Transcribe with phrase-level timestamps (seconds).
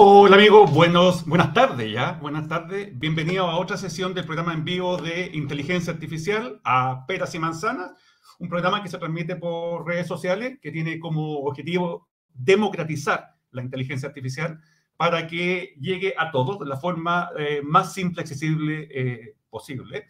[0.00, 2.96] Hola amigos, buenos, buenas tardes ya, buenas tardes.
[2.96, 7.90] Bienvenido a otra sesión del programa en vivo de inteligencia artificial a peras y manzanas,
[8.38, 14.06] un programa que se transmite por redes sociales que tiene como objetivo democratizar la inteligencia
[14.06, 14.60] artificial
[14.96, 20.06] para que llegue a todos de la forma eh, más simple y accesible eh, posible.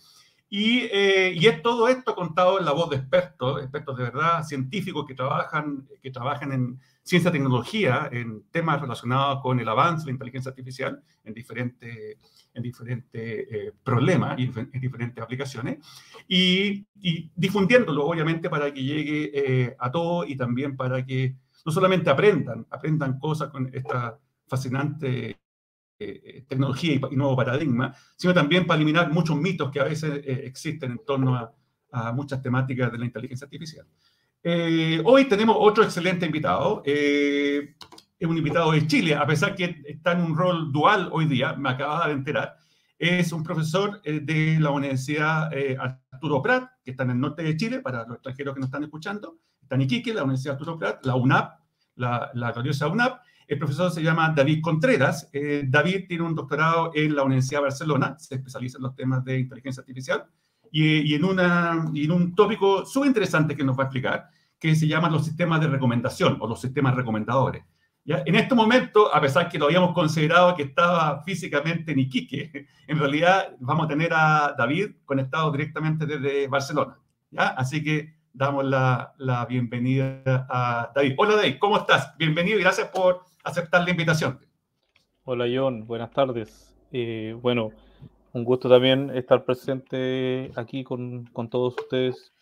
[0.51, 4.43] Y, eh, y, es todo esto contado en la voz de expertos, expertos de verdad,
[4.45, 10.05] científicos que trabajan, que trabajan en ciencia y tecnología, en temas relacionados con el avance
[10.05, 12.17] de la inteligencia artificial en diferentes,
[12.55, 15.79] en diferentes eh, problemas y en diferentes aplicaciones,
[16.27, 21.37] y, y, difundiéndolo obviamente para que llegue eh, a todo y también para que
[21.67, 25.39] no solamente aprendan, aprendan cosas con esta fascinante
[26.01, 30.43] eh, tecnología y, nuevo paradigma, sino también para eliminar muchos mitos que a veces eh,
[30.45, 31.53] existen en torno a,
[31.91, 33.85] a, muchas temáticas de la inteligencia artificial.
[34.41, 36.83] Eh, hoy tenemos otro excelente invitado.
[36.85, 37.75] es
[38.21, 41.71] un invitado de Chile, a pesar que está en un rol dual hoy día, me
[41.71, 42.57] acaba de enterar.
[42.97, 45.51] Es un profesor de la Universidad
[46.13, 48.85] Arturo Prat, que está en el norte de Chile, para los extranjeros que nos están
[48.85, 49.39] escuchando.
[49.61, 51.59] Está en Iquique, la Universidad Arturo Prat, la UNAP,
[51.97, 55.31] la, la gloriosa UNAP, el profesor se llama David Contreras.
[55.33, 59.25] Eh, David tiene un doctorado en la Universidad de Barcelona, se especializa en los temas
[59.25, 60.27] de inteligencia artificial
[60.71, 64.87] y, en, una, en un tópico súper interesante que nos va a explicar, que se
[64.87, 67.65] llama los sistemas de recomendación o los sistemas recomendadores.
[68.05, 68.23] ¿Ya?
[68.27, 72.99] En este momento, a pesar que lo habíamos considerado que estaba físicamente en Iquique, en
[72.99, 76.99] realidad vamos a tener a David conectado directamente desde Barcelona.
[77.31, 77.49] ¿ya?
[77.49, 81.15] Así que damos la, la bienvenida a David.
[81.17, 82.15] Hola David, ¿cómo estás?
[82.19, 84.39] Bienvenido y gracias por aceptar la invitación.
[85.25, 86.75] Hola John, buenas tardes.
[86.93, 87.71] Eh, bueno,
[88.33, 92.33] un gusto también estar presente aquí con, con todos ustedes.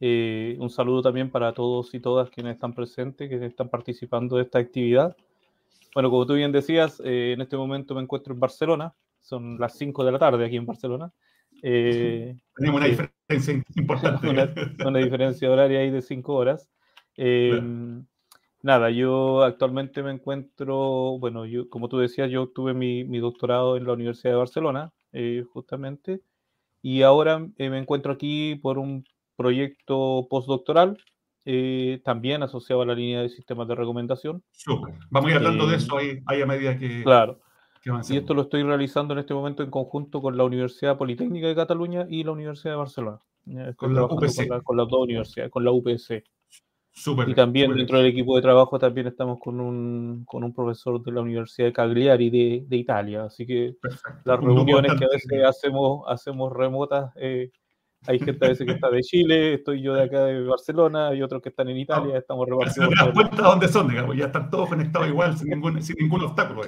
[0.00, 4.42] Eh, un saludo también para todos y todas quienes están presentes, que están participando de
[4.42, 5.16] esta actividad.
[5.94, 9.76] Bueno, como tú bien decías, eh, en este momento me encuentro en Barcelona, son las
[9.76, 11.10] 5 de la tarde aquí en Barcelona.
[11.62, 14.28] Tenemos una diferencia importante.
[14.28, 14.52] Una,
[14.86, 16.68] una, diferencia horaria ahí de 5 horas.
[17.14, 18.04] Claro
[18.62, 23.76] nada, yo actualmente me encuentro, bueno, yo, como tú decías, yo obtuve mi, mi doctorado
[23.76, 26.20] en la Universidad de Barcelona, eh, justamente,
[26.82, 29.04] y ahora eh, me encuentro aquí por un
[29.36, 30.98] proyecto postdoctoral,
[31.44, 34.42] eh, también asociado a la línea de sistemas de recomendación.
[34.50, 34.94] Súper.
[35.10, 37.02] Vamos a ir hablando de eso ahí, ahí, a medida que...
[37.02, 37.40] Claro.
[37.80, 41.46] Que y esto lo estoy realizando en este momento en conjunto con la Universidad Politécnica
[41.46, 43.18] de Cataluña y la Universidad de Barcelona.
[43.76, 44.48] con la UPC.
[44.48, 46.24] Con, con, las dos universidades, con la UPC
[47.26, 51.12] y también dentro del equipo de trabajo también estamos con un, con un profesor de
[51.12, 53.24] la Universidad de Cagliari de, de Italia.
[53.24, 53.76] Así que
[54.24, 57.50] las reuniones que a veces hacemos, hacemos remotas, eh,
[58.06, 61.22] hay gente a veces que está de Chile, estoy yo de acá de Barcelona, hay
[61.22, 62.90] otros que están en Italia, no, estamos repartidos.
[62.94, 66.62] Se cuenta dónde son, digamos, ya están todos conectados igual, sin ningún, sin ningún obstáculo.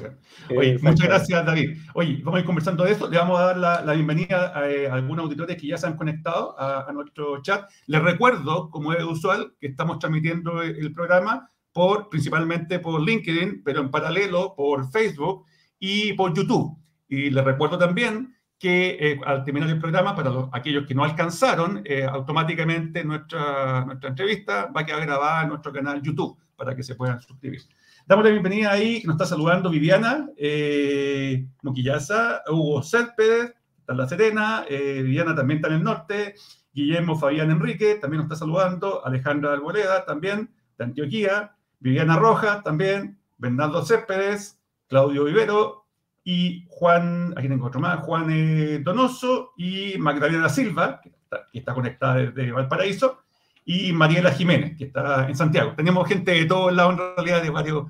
[0.57, 1.79] Oye, muchas gracias, David.
[1.95, 4.71] Oye, vamos a ir conversando de esto, le vamos a dar la, la bienvenida a,
[4.71, 7.71] eh, a, algunos auditores que ya se han conectado a, a, nuestro chat.
[7.87, 13.81] Les recuerdo, como es usual, que estamos transmitiendo el programa por, principalmente por LinkedIn, pero
[13.81, 15.45] en paralelo por Facebook
[15.79, 16.77] y por YouTube.
[17.09, 21.05] Y les recuerdo también que eh, al terminar el programa, para los, aquellos que no
[21.05, 26.75] alcanzaron, eh, automáticamente nuestra, nuestra entrevista va a quedar grabada en nuestro canal YouTube para
[26.75, 27.63] que se puedan suscribir.
[28.09, 34.65] Damos la bienvenida ahí, nos está saludando Viviana eh, Hugo Céspedes, está en La Serena,
[34.67, 36.35] eh, Viviana también está en el norte,
[36.73, 43.19] Guillermo Fabián Enrique también nos está saludando, Alejandra Alboleda también, de Antioquía, Viviana Rojas también,
[43.37, 45.88] Bernardo Céspedes, Claudio Vivero,
[46.31, 51.59] y Juan, aquí tengo otro más, Juan eh, Donoso y Magdalena Silva, que está, que
[51.59, 53.23] está, conectada desde Valparaíso,
[53.65, 55.73] y Mariela Jiménez, que está en Santiago.
[55.75, 57.87] Tenemos gente de todos lados, en realidad, de varios,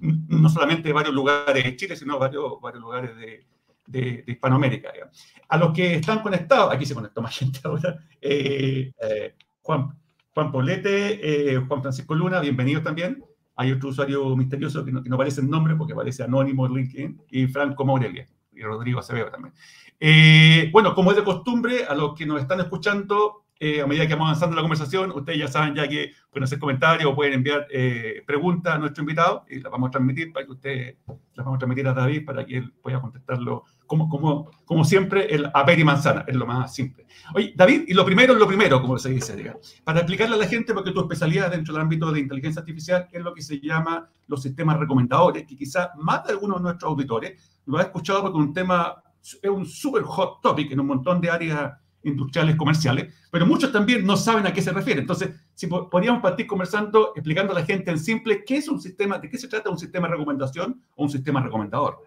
[0.00, 3.44] no solamente de varios lugares de Chile, sino varios, varios lugares de,
[3.84, 4.90] de, de Hispanoamérica.
[4.90, 5.26] Digamos.
[5.50, 9.98] A los que están conectados, aquí se conectó más gente ahora, eh, eh, Juan,
[10.32, 13.22] Juan Poblete, Juan Francisco Luna, bienvenidos también.
[13.56, 16.74] Hay otro usuario misterioso que no, que no aparece el nombre porque aparece anónimo en
[16.74, 19.54] LinkedIn, y Franco Maurelia, y Rodrigo Acevedo también.
[20.00, 24.08] Eh, bueno, como es de costumbre, a los que nos están escuchando, eh, a medida
[24.08, 27.34] que vamos avanzando la conversación, ustedes ya saben ya que pueden hacer comentarios o pueden
[27.34, 31.44] enviar eh, preguntas a nuestro invitado y las vamos a transmitir para que ustedes las
[31.44, 35.50] vamos a transmitir a David para que él pueda contestarlo como, como, como siempre, el
[35.52, 37.04] a y manzana, es lo más simple.
[37.34, 40.38] Oye, David, y lo primero es lo primero, como se dice, digamos, para explicarle a
[40.38, 43.60] la gente, porque tu especialidad dentro del ámbito de inteligencia artificial es lo que se
[43.60, 48.22] llama los sistemas recomendadores, que quizás más de algunos de nuestros auditores lo ha escuchado
[48.22, 51.72] porque un tema es un super hot topic en un montón de áreas
[52.04, 55.02] industriales, comerciales, pero muchos también no saben a qué se refiere.
[55.02, 59.18] Entonces, si podríamos partir conversando, explicando a la gente en simple qué es un sistema,
[59.18, 61.98] de qué se trata un sistema de recomendación o un sistema recomendador.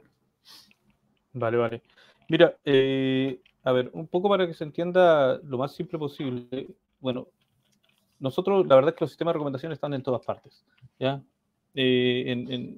[1.35, 1.81] Vale, vale.
[2.29, 6.67] Mira, eh, a ver, un poco para que se entienda lo más simple posible.
[7.01, 7.27] Bueno,
[8.19, 10.65] nosotros, la verdad es que los sistemas de recomendación están en todas partes.
[10.97, 11.21] ¿ya?
[11.73, 12.23] Eh,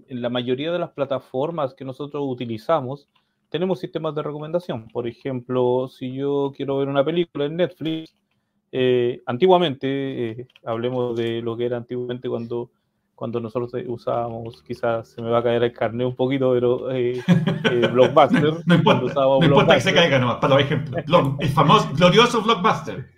[0.08, 3.08] en, la mayoría de las plataformas que nosotros utilizamos,
[3.50, 4.88] tenemos sistemas de recomendación.
[4.88, 8.16] Por ejemplo, si yo quiero ver una película en Netflix,
[8.72, 12.72] eh, antiguamente, hablemos de lo que era antiguamente cuando
[13.18, 17.20] cuando nosotros usábamos, quizás se me va a caer el carnet un poquito, pero eh,
[17.72, 18.54] eh Blockbuster.
[18.68, 21.04] no importa, no importa que se caiga nomás, para los ejemplos.
[21.40, 23.10] El famoso, glorioso Blockbuster.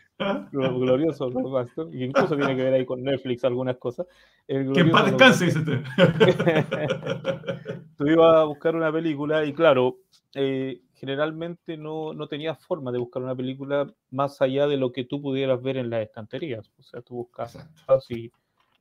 [0.53, 4.07] Glorioso Blockbuster, y incluso tiene que ver ahí con Netflix algunas cosas.
[4.47, 5.83] que en paz descanse, dice usted.
[7.97, 9.97] Tú ibas a buscar una película y claro,
[10.33, 15.03] eh, generalmente no, no tenías forma de buscar una película más allá de lo que
[15.03, 16.71] tú pudieras ver en las estanterías.
[16.79, 18.31] O sea, tú buscas así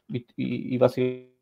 [0.08, 1.38] y, básicamente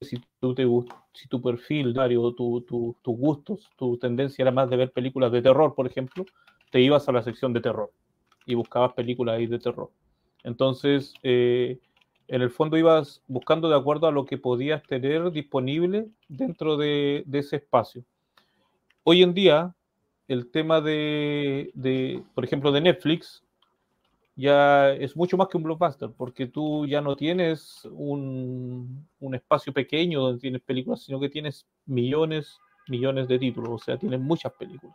[0.00, 0.66] si tú te
[1.14, 5.40] si tu perfil, Dario, tu, tus gustos, tu tendencia era más de ver películas de
[5.40, 6.26] terror, por ejemplo,
[6.70, 7.90] te ibas a la sección de terror
[8.44, 9.90] y buscabas películas ahí de terror.
[10.44, 11.78] Entonces, eh,
[12.28, 17.24] en el fondo ibas buscando de acuerdo a lo que podías tener disponible dentro de,
[17.32, 18.04] ese espacio.
[19.04, 19.74] Hoy en día,
[20.28, 23.42] el tema de, por ejemplo, de Netflix,
[24.36, 29.72] ya es mucho más que un blockbuster, porque tú ya no tienes un, un, espacio
[29.72, 34.52] pequeño donde tienes películas, sino que tienes millones, millones de títulos, o sea, tienes muchas
[34.52, 34.94] películas,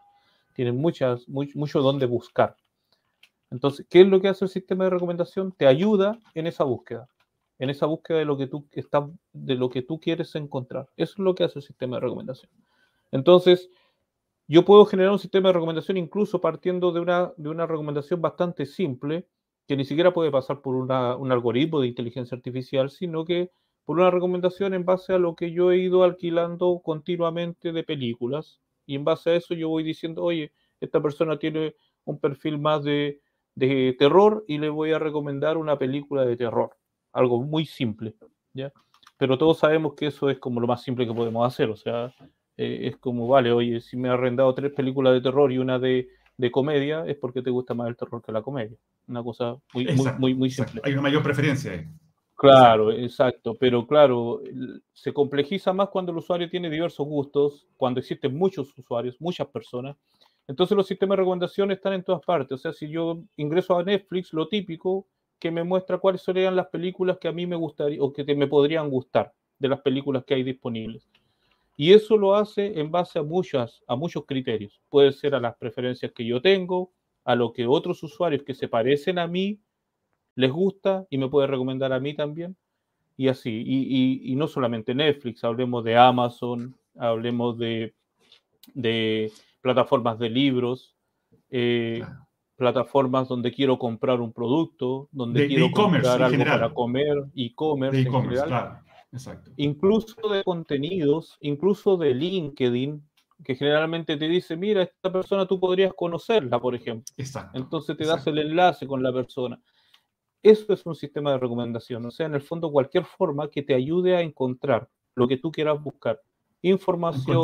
[0.54, 2.56] tienes muchas, mucho donde buscar.
[3.50, 5.52] Entonces, ¿qué es lo que hace el sistema de recomendación?
[5.52, 7.10] Te ayuda en esa búsqueda,
[7.58, 10.88] en esa búsqueda de lo que tú, está, de lo que tú quieres encontrar.
[10.96, 12.52] Eso es lo que hace el sistema de recomendación.
[13.12, 13.70] Entonces,
[14.48, 18.66] yo puedo generar un sistema de recomendación incluso partiendo de una, de una recomendación bastante
[18.66, 19.28] simple,
[19.68, 20.92] que ni siquiera puede pasar por un
[21.32, 23.52] algoritmo de inteligencia artificial, sino que
[23.86, 28.60] por una recomendación en base a lo que yo he ido alquilando continuamente de películas.
[28.86, 32.84] Y en base a eso yo voy diciendo, oye, esta persona tiene un perfil más
[32.84, 33.22] de,
[33.56, 36.72] de terror y le voy a recomendar una película de terror.
[37.14, 38.16] Algo muy simple,
[38.54, 38.72] ¿ya?
[39.18, 41.70] Pero todos sabemos que eso es como lo más simple que podemos hacer.
[41.70, 42.14] O sea,
[42.58, 45.80] eh, es como, vale, oye, si me ha arrendado tres películas de terror y una
[45.80, 48.78] de, de, comedia, es porque te gusta más el terror que la comedia.
[49.08, 49.88] Una cosa muy,
[50.20, 50.82] muy, muy, simple.
[50.84, 51.88] Hay una mayor preferencia ahí.
[52.36, 53.56] Claro, exacto.
[53.56, 54.42] pero claro,
[54.94, 59.96] se complejiza más cuando el usuario tiene diversos gustos, cuando existen muchos usuarios, muchas personas.
[60.48, 62.54] Entonces los sistemas de recomendación están en todas partes.
[62.54, 65.06] O sea, si yo ingreso a Netflix, lo típico
[65.38, 68.48] que me muestra cuáles serían las películas que a mí me gustaría o que me
[68.48, 71.08] podrían gustar de las películas que hay disponibles.
[71.82, 74.80] Y eso lo hace en base a, muchas, a muchos criterios.
[74.88, 76.92] Puede ser a las preferencias que yo tengo,
[77.24, 79.60] a lo que otros usuarios que se parecen a mí
[80.36, 82.56] les gusta y me puede recomendar a mí también.
[83.18, 83.64] Y así.
[83.66, 87.96] Y, no solamente Netflix, hablemos de Amazon, hablemos de,
[88.76, 89.32] de
[89.62, 90.96] plataformas de libros,
[91.50, 92.04] eh,
[92.58, 98.82] plataformas donde quiero comprar un producto, donde quiero comprar algo para comer, e-commerce en general.
[99.12, 99.52] Exacto.
[99.58, 103.04] Incluso de contenidos, incluso de LinkedIn,
[103.44, 107.14] que generalmente te dice, mira, esta persona tú podrías conocerla, por ejemplo.
[107.18, 107.58] Exacto.
[107.58, 109.60] Entonces te das el enlace con la persona.
[110.44, 113.76] Eso es un sistema de recomendación, o sea, en el fondo cualquier forma que te
[113.76, 116.20] ayude a encontrar lo que tú quieras buscar.
[116.64, 117.42] Información,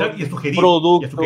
[0.56, 1.26] productos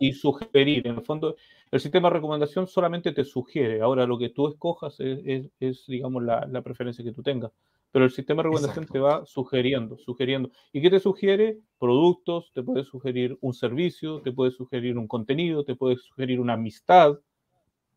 [0.00, 0.86] y, sugerir.
[0.86, 1.36] En el fondo,
[1.70, 3.80] el sistema de recomendación solamente te sugiere.
[3.80, 7.52] Ahora, lo que tú escojas es, digamos, la, la preferencia que tú tengas
[7.96, 10.50] pero el sistema de recomendación te va sugiriendo, sugiriendo.
[10.70, 11.60] ¿Y qué te sugiere?
[11.78, 16.52] Productos, te puede sugerir un servicio, te puede sugerir un contenido, te puede sugerir una
[16.52, 17.14] amistad.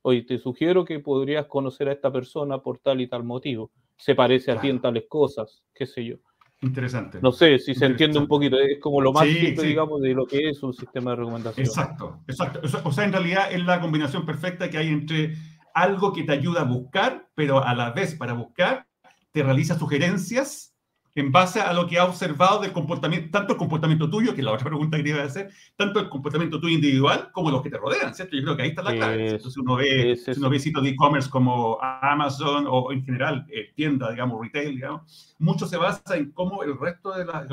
[0.01, 3.71] Oye, te sugiero que podrías conocer a esta persona por tal y tal motivo.
[3.97, 6.15] Se parece a ti en tales cosas, qué sé yo.
[6.61, 7.19] Interesante.
[7.21, 10.25] No sé si se entiende un poquito, es como lo más simple, digamos, de lo
[10.25, 11.65] que es un sistema de recomendación.
[11.65, 12.61] Exacto, exacto.
[12.85, 15.35] O sea, en realidad es la combinación perfecta que hay entre
[15.73, 18.87] algo que te ayuda a buscar, pero a la vez para buscar
[19.31, 20.75] te realiza sugerencias
[21.15, 24.45] en base a lo que ha observado del comportamiento, tanto el comportamiento tuyo, que es
[24.45, 27.77] la otra pregunta que quería hacer, tanto el comportamiento tuyo individual como los que te
[27.77, 28.35] rodean, ¿cierto?
[28.35, 29.31] Yo creo que ahí está la clave.
[29.31, 33.71] Entonces uno ve, si uno ve sitios de e-commerce como Amazon o en general eh,
[33.75, 37.47] tienda, digamos, retail, digamos, mucho se basa en cómo el resto de las,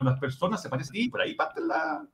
[0.00, 2.04] las personas se parecen y por ahí parte la,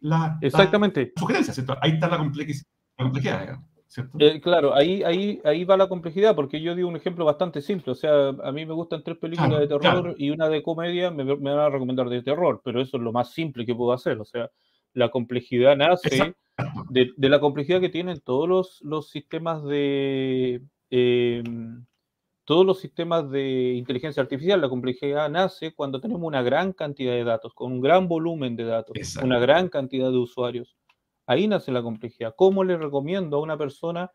[0.00, 1.12] la, Exactamente.
[1.16, 1.76] sugerencia, ¿cierto?
[1.80, 2.62] Ahí está la complejidad,
[2.98, 3.71] la complejidad digamos.
[4.18, 7.92] Eh, claro, ahí, ahí, ahí va la complejidad, porque yo digo un ejemplo bastante simple.
[7.92, 11.24] O sea, a mí me gustan tres películas de terror y una de comedia me,
[11.24, 14.18] me, van a recomendar de terror, pero eso es lo más simple que puedo hacer.
[14.18, 14.50] O sea,
[14.94, 16.34] la complejidad nace
[16.90, 21.84] de, la complejidad que tienen todos los, los sistemas de em,
[22.44, 24.60] todos los sistemas de inteligencia artificial.
[24.60, 28.64] La complejidad nace cuando tenemos una gran cantidad de datos, con un gran volumen de
[28.64, 30.76] datos, una gran cantidad de usuarios.
[31.32, 32.34] Ahí nace la complejidad.
[32.36, 34.10] ¿Cómo le recomiendo a una persona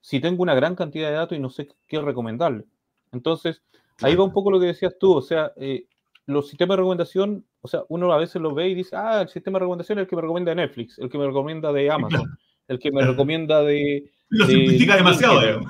[0.00, 2.64] si tengo una gran cantidad de datos y no sé qué recomendarle?
[3.12, 3.62] Entonces,
[4.00, 5.86] ahí va un poco lo que decías tú, o sea, eh,
[6.26, 9.28] los sistemas de recomendación, o sea, uno a veces lo ve y dice, ah, el
[9.28, 11.90] sistema de recomendación es el que me recomienda de Netflix, el que me recomienda de
[11.90, 12.38] Amazon,
[12.68, 14.10] el que me recomienda de...
[14.30, 15.60] Lo simplifica demasiado.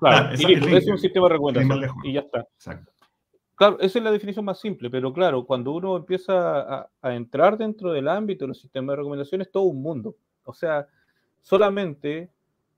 [0.00, 2.46] Claro, y es un sistema de recomendación y ya está.
[3.54, 7.92] Claro, esa es la definición más simple, pero claro, cuando uno empieza a, entrar dentro
[7.92, 10.16] del ámbito de los sistemas de recomendación es todo un mundo.
[10.44, 10.88] O sea,
[11.40, 12.30] solamente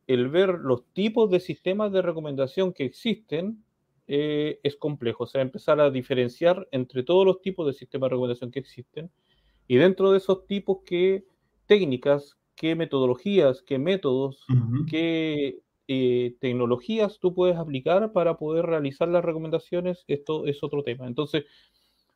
[0.07, 3.65] el ver los tipos de sistemas de recomendación que existen
[4.07, 5.25] eh, es complejo.
[5.25, 9.11] O sea, empezar a diferenciar entre todos los tipos de sistemas de recomendación que existen
[9.67, 11.25] y dentro de esos tipos, qué
[11.67, 14.45] técnicas, qué metodologías, qué métodos,
[14.91, 21.07] qué eh, tecnologías tú puedes aplicar para poder realizar las recomendaciones, esto es otro tema.
[21.07, 21.45] Entonces,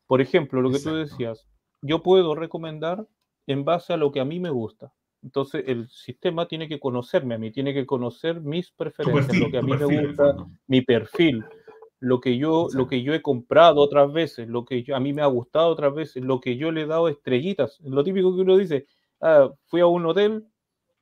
[0.06, 1.46] por ejemplo, lo que tú decías,
[1.82, 3.06] yo puedo recomendar
[3.46, 4.92] en base a lo que a mí me gusta.
[5.22, 9.58] Entonces, el sistema tiene que conocerme a mí, tiene que conocer mis preferencias, lo que
[9.58, 11.44] a mí me gusta, mi perfil,
[12.00, 15.22] lo que yo, lo que yo he comprado otras veces, lo que a mí me
[15.22, 17.80] ha gustado otras veces, lo que yo le he dado estrellitas.
[17.80, 18.86] Lo típico que uno dice,
[19.20, 20.46] ah, fui a un hotel,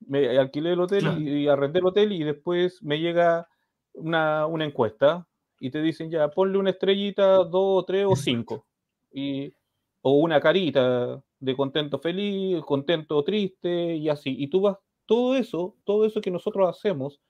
[0.01, 3.49] me alquilé el hotel y, arrendé el hotel y después me llega
[3.95, 5.27] una, encuesta
[5.59, 8.67] y te dicen ya, ponle una estrellita, dos, tres o cinco.
[9.19, 9.55] Y,
[10.03, 14.37] o una carita de contento feliz, contento triste y así.
[14.39, 14.77] Y tú vas,
[15.07, 17.21] todo eso, todo eso que nosotros hacemos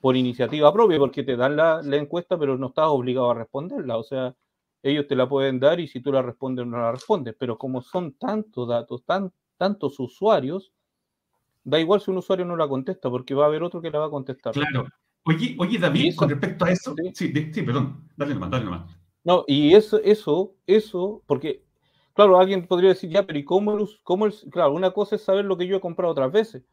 [0.00, 3.98] por iniciativa propia, porque te dan la, encuesta, pero no estás obligado a responderla.
[3.98, 4.34] O sea,
[4.82, 7.34] ellos te la pueden dar y si tú la respondes, no la respondes.
[7.38, 10.72] Pero como son tantos datos, tan, tantos usuarios,
[11.64, 13.98] da igual si un usuario no la contesta, porque va a haber otro que la
[13.98, 14.52] va a contestar.
[14.52, 14.86] Claro.
[15.24, 18.96] Oye, oye David, con respecto a eso, sí, sí, perdón, dale nomás, dale nomás.
[19.22, 21.62] No, y eso, eso, eso, porque,
[22.14, 25.22] claro, alguien podría decir, ya, pero ¿y cómo el, cómo el, claro, una cosa es
[25.22, 26.64] saber lo que yo he comprado otras veces,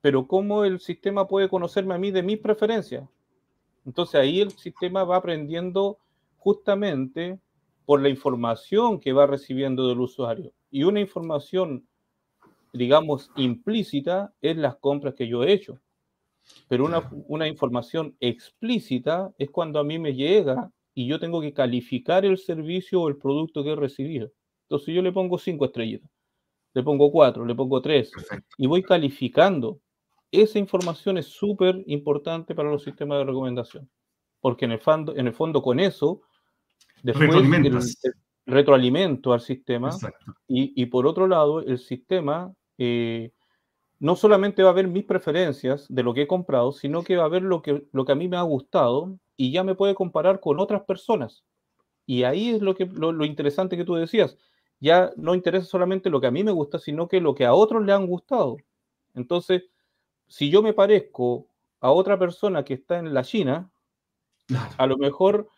[0.00, 3.06] pero ¿cómo el sistema puede conocerme a mí de mis preferencias?
[3.84, 5.98] Entonces ahí el sistema va aprendiendo
[6.38, 7.38] justamente
[7.84, 10.52] por la información que va recibiendo del usuario.
[10.70, 11.86] Y una información,
[12.74, 15.80] digamos, implícita es las compras que yo he hecho.
[16.68, 21.52] Pero una, una información explícita es cuando a mí me llega y yo tengo que
[21.52, 24.30] calificar el servicio o el producto que he recibido.
[24.68, 26.10] Entonces yo le pongo cinco estrellitas,
[26.74, 28.12] le pongo cuatro, le pongo tres
[28.58, 29.80] y voy calificando.
[30.30, 33.88] Esa información es súper importante para los sistemas de recomendación,
[34.40, 36.22] porque en el, fondo, en el fondo con eso,
[37.02, 37.80] después el,
[38.46, 39.90] retroalimento al sistema
[40.46, 43.32] y, por otro lado, el sistema eh,
[43.98, 47.24] no solamente va a ver mis preferencias de lo que he comprado, sino que va
[47.24, 49.94] a ver lo que, lo que a mí me ha gustado y ya me puede
[49.94, 51.44] comparar con otras personas.
[52.06, 54.36] Y ahí es lo, que, lo interesante que tú decías.
[54.80, 57.54] Ya no interesa solamente lo que a mí me gusta, sino que lo que a
[57.54, 58.56] otros le han gustado.
[59.14, 59.64] Entonces,
[60.28, 61.46] si yo me parezco
[61.80, 63.70] a otra persona que está en la China,
[64.78, 65.48] a lo mejor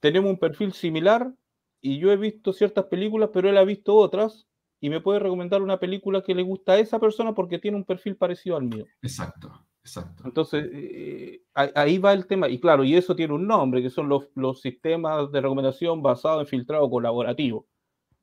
[0.00, 1.32] tenemos un perfil similar
[1.80, 4.46] y yo he visto ciertas películas, pero él ha visto otras
[4.82, 7.84] y me puede recomendar una película que le gusta a esa persona porque tiene un
[7.84, 8.84] perfil parecido al mío.
[9.00, 10.24] Exacto, exacto.
[10.26, 12.48] Entonces, eh, ahí va el tema.
[12.48, 16.40] Y claro, y eso tiene un nombre, que son los, los sistemas de recomendación basados
[16.40, 17.68] en filtrado colaborativo.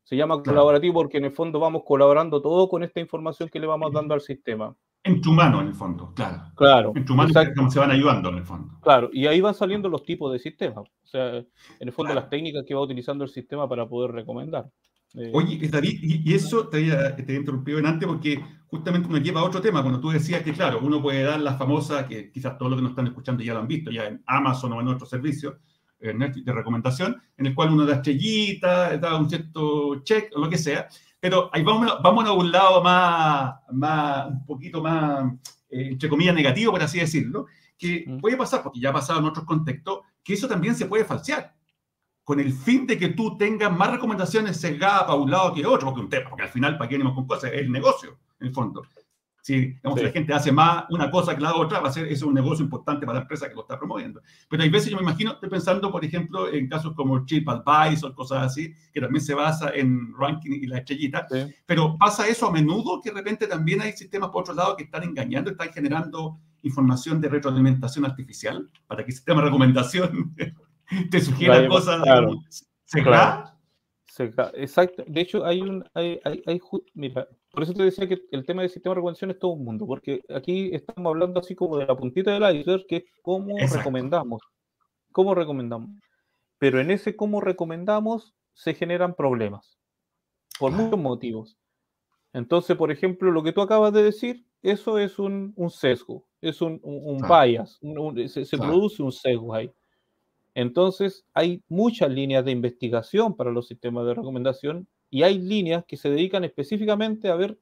[0.04, 3.68] Se llama colaborativo porque en el fondo vamos colaborando todo con esta información que le
[3.68, 4.76] vamos dando al sistema.
[5.06, 6.42] En tu mano, en el fondo, claro.
[6.58, 6.92] Claro.
[6.94, 7.32] En tu mano
[7.70, 8.78] se van ayudando, en el fondo.
[8.82, 10.90] Claro, y ahí van saliendo los tipos de sistemas.
[10.90, 11.48] O sea, en
[11.80, 14.70] el fondo, las técnicas que va utilizando el sistema para poder recomendar.
[15.16, 19.42] Eh, Oye, David, y, eso te había, te interrumpido en antes porque justamente me lleva
[19.42, 19.82] a otro tema.
[19.82, 22.84] Cuando tú decías que, claro, uno puede dar la famosa, que quizás todos los que
[22.84, 25.56] nos están escuchando ya lo han visto, ya en Amazon o en otros servicios
[26.00, 30.58] de recomendación, en el cual uno da estrellita, da un cierto check o lo que
[30.58, 30.88] sea
[31.20, 35.34] pero ahí vamos, vamos a un lado más, más un poquito más,
[35.70, 37.48] eh, entre comillas, negativo, por así decirlo,
[37.78, 38.20] que mm.
[38.20, 41.54] puede pasar, porque ya ha pasado en otros contextos, que eso también se puede falsear,
[42.30, 45.88] con el fin de que tú tengas más recomendaciones sesgadas para un lado que otro,
[45.88, 47.52] porque un tema, porque al final, ¿para qué venimos con cosas?
[47.52, 48.84] Es el negocio, en el fondo.
[49.42, 52.36] Si la gente hace más una cosa que la otra, va a ser eso un
[52.36, 54.22] negocio importante para la empresa que lo está promoviendo.
[54.48, 58.44] Pero hay veces yo me imagino, estoy pensando, por ejemplo, en casos como TripAdvisor, cosas
[58.44, 61.26] así, que también se basa en ranking y la estrellita.
[61.66, 64.84] Pero pasa eso a menudo, que de repente también hay sistemas por otro lado que
[64.84, 70.36] están engañando, están generando información de retroalimentación artificial para que el sistema de recomendación
[71.12, 72.02] te sugiera cosas.
[72.04, 73.44] Claro.
[74.56, 75.04] exacto.
[75.08, 75.84] De hecho, hay un.
[75.94, 76.62] Hay, hay,
[76.94, 79.64] mira, por eso te decía que el tema del sistema de recomendación es todo un
[79.64, 83.56] mundo, porque aquí estamos hablando así como de la puntita del iceberg, que es cómo
[83.58, 84.42] recomendamos.
[85.12, 85.90] ¿Cómo recomendamos?
[86.58, 89.80] Pero en ese cómo recomendamos se generan problemas,
[90.60, 91.58] por muchos motivos.
[92.34, 96.80] Entonces, por ejemplo, lo que tú acabas de decir, eso es un, sesgo, es un,
[96.84, 97.80] un, bias,
[98.28, 99.72] se, produce un sesgo ahí.
[100.60, 105.96] Entonces, hay muchas líneas de investigación para los sistemas de recomendación y hay líneas que
[105.96, 107.58] se dedican específicamente a ver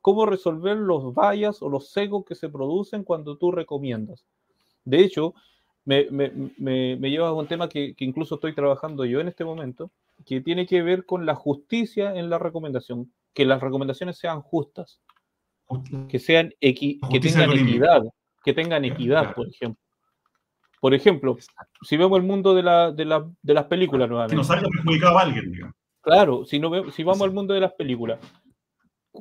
[0.00, 4.24] cómo resolver los bias o los sesgos que se producen cuando tú recomiendas.
[4.84, 5.34] De hecho,
[5.84, 6.02] me,
[6.98, 9.92] lleva a un tema que, que, incluso estoy trabajando yo en este momento,
[10.26, 14.98] que tiene que ver con la justicia en la recomendación, que las recomendaciones sean justas,
[16.08, 18.02] que sean que tengan equidad,
[18.42, 19.80] que tengan equidad, por ejemplo.
[20.82, 21.36] Por ejemplo,
[21.82, 24.32] si vemos el mundo de, la, de, la, de las películas nuevamente.
[24.32, 27.72] Que nos haya perjudicado a alguien, Claro, si, no si vamos al mundo de las
[27.74, 28.18] películas,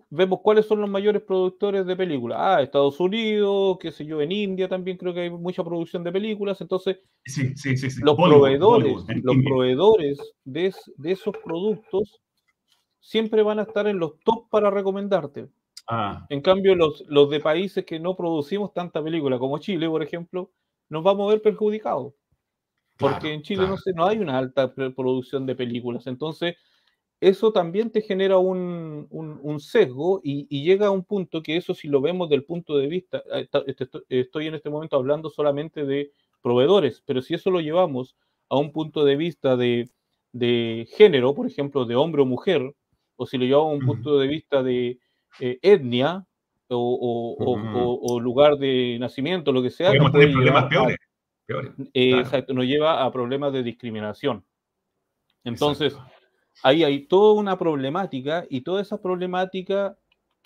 [0.10, 2.40] vemos cuáles son los mayores productores de películas.
[2.42, 6.12] Ah, Estados Unidos, qué sé yo, en India también creo que hay mucha producción de
[6.12, 6.60] películas.
[6.62, 6.98] Entonces,
[8.02, 12.24] los proveedores, los proveedores de, de, esos productos
[13.00, 15.48] siempre van a estar en los top para recomendarte.
[15.88, 16.26] Ah.
[16.30, 20.50] En cambio, los, los de países que no producimos tanta película, como Chile, por ejemplo,
[20.92, 22.14] nos vamos a ver perjudicados.
[22.98, 26.06] Porque en Chile no, sé, no hay una alta producción de películas.
[26.06, 26.56] Entonces,
[27.20, 31.88] eso también te genera un, un, sesgo y, llega a un punto que eso si
[31.88, 36.12] lo vemos del punto de vista, eh, este, estoy en este momento hablando solamente de
[36.42, 38.16] proveedores, pero si eso lo llevamos
[38.50, 39.90] a un punto de vista de,
[40.34, 42.76] de género, por ejemplo, de hombre o mujer,
[43.16, 45.00] o si lo llevamos a un punto de vista de
[45.40, 46.28] eh, etnia,
[46.80, 49.90] o, lugar de nacimiento, lo que sea.
[49.90, 50.98] Podemos tener problemas peores.
[51.94, 54.44] Eh, exacto, nos lleva a problemas de discriminación.
[55.44, 55.98] Entonces,
[56.64, 59.98] ahí hay toda una problemática y toda esa problemática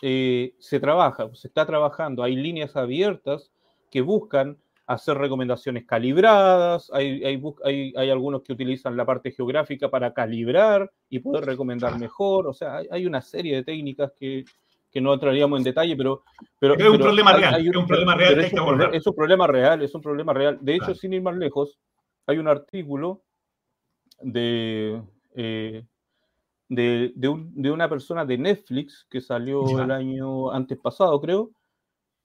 [0.01, 2.24] eh, se trabaja, se está trabajando.
[2.24, 3.51] Hay líneas abiertas
[3.91, 10.13] que buscan hacer recomendaciones calibradas, hay, hay, hay, algunos que utilizan la parte geográfica para
[10.13, 14.46] calibrar y poder recomendar mejor, o sea, hay, una serie de técnicas que,
[14.96, 16.24] que no entraríamos en detalle, pero...
[16.58, 20.01] pero, es un problema real, es un problema real es, un, problema real, es un
[20.01, 20.58] problema real.
[20.62, 21.77] De hecho, sin ir más lejos,
[22.25, 23.22] hay un artículo
[24.22, 25.03] de,
[25.36, 25.84] eh,
[26.70, 31.51] de, de, una persona de Netflix que salió el año antes pasado, creo,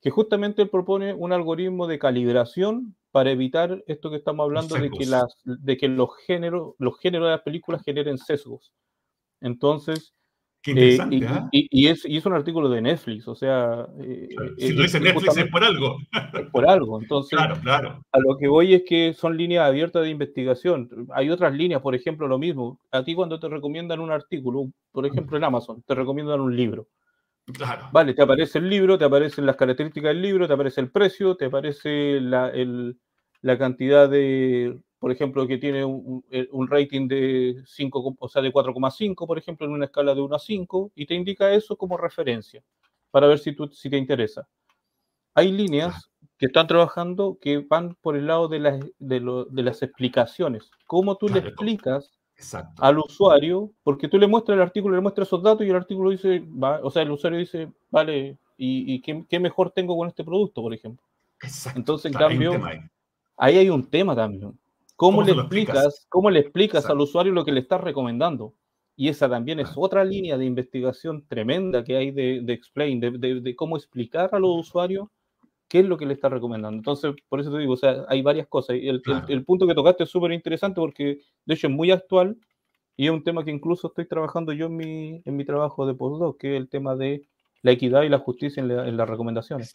[0.01, 5.07] que justamente propone un algoritmo de calibración para evitar esto que estamos hablando de que,
[5.07, 8.73] las, de que los, géneros, los géneros de las películas generen sesgos.
[9.41, 10.15] Entonces,
[10.63, 11.49] Qué interesante, ¿ah?
[11.53, 13.87] y, es, y, es, un artículo de Netflix, o sea...
[13.99, 15.97] Eh, si lo dice Netflix es por algo.
[16.35, 17.39] Es por algo, entonces...
[17.39, 18.05] Claro, claro.
[18.13, 21.09] A lo que voy es que son líneas abiertas de investigación.
[21.15, 22.79] Hay otras líneas, por ejemplo, lo mismo.
[22.91, 26.89] A ti cuando te recomiendan un artículo, por ejemplo en Amazon, te recomiendan un libro.
[27.47, 27.89] Claro.
[27.91, 31.37] Vale, te aparece el libro, te aparecen las características del libro, te aparece el precio,
[31.37, 32.99] te aparece la, el,
[33.41, 38.53] la cantidad de por ejemplo, que tiene un, eh, rating de 5, o sea, de
[38.53, 41.97] 4,5, por ejemplo, en una escala de 1 a 5, y te indica eso como
[41.97, 42.63] referencia
[43.11, 44.47] para ver si, tú, si te interesa.
[45.35, 50.71] Hay líneas que están trabajando que van por el lado de las, de, las explicaciones.
[50.87, 52.11] ¿Cómo tú le explicas
[52.77, 53.73] al usuario?
[53.83, 56.45] Porque tú le muestras el artículo, le muestras esos datos y el artículo dice,
[56.83, 61.07] o sea, el usuario dice, vale, ¿y, qué, mejor tengo con este producto, por ejemplo?
[61.75, 62.53] Entonces, en cambio,
[63.39, 64.60] ahí hay un tema también.
[65.01, 68.53] ¿Cómo, le explicas, ¿Cómo le explicas al usuario lo que le estás recomendando?
[68.97, 73.79] Y esa también es otra línea de investigación tremenda que hay de, explain, de, cómo
[73.79, 75.09] explicar a los usuarios
[75.69, 76.77] qué es lo que le está recomendando.
[76.77, 78.77] Entonces, por eso te digo, o sea, hay varias cosas.
[78.79, 82.37] El, el, punto que tocaste es súper interesante porque, de hecho, es muy actual
[82.95, 85.95] y es un tema que incluso estoy trabajando yo en mi, en mi trabajo de
[85.95, 87.27] postdoc, que es el tema de
[87.63, 89.73] la equidad y la justicia en, las recomendaciones.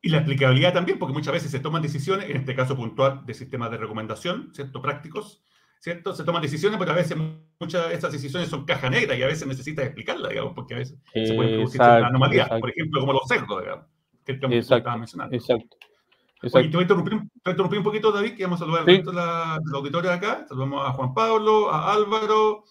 [0.00, 3.34] Y la aplicabilidad también, porque muchas veces se toman decisiones, en este caso puntual, de
[3.34, 4.80] sistemas de recomendación, ¿cierto?
[4.80, 5.44] Prácticos,
[5.78, 6.14] ¿cierto?
[6.14, 7.18] Se toman decisiones, pero a veces
[7.60, 10.78] muchas de esas decisiones son caja negra y a veces necesitas explicarla, digamos, porque a
[10.78, 13.86] veces se pueden producir anomalías, por ejemplo, como los sesgos, digamos,
[14.24, 15.34] que estaba mencionando.
[15.34, 15.76] Exacto.
[16.42, 16.68] Exacto.
[16.68, 19.02] te voy, a interrumpir, un poquito, David, que vamos a saludar sí.
[19.06, 20.44] a la, auditorio de acá.
[20.48, 22.64] Saludamos a Juan Pablo, a Álvaro,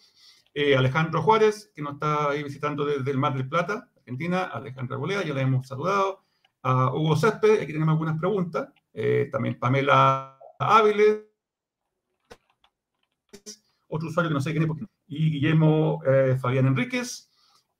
[0.53, 3.89] eh, Alejandro Juárez, que nos está ahí visitando desde el Mar del Plata.
[4.05, 6.21] Argentina, Alejandra Bolea, ya la hemos saludado,
[6.61, 11.21] a Hugo Césped, aquí tenemos algunas preguntas, eh, también Pamela Áviles,
[13.87, 14.69] otro usuario que no sé quién es,
[15.07, 17.31] y Guillermo eh, Fabián Enríquez,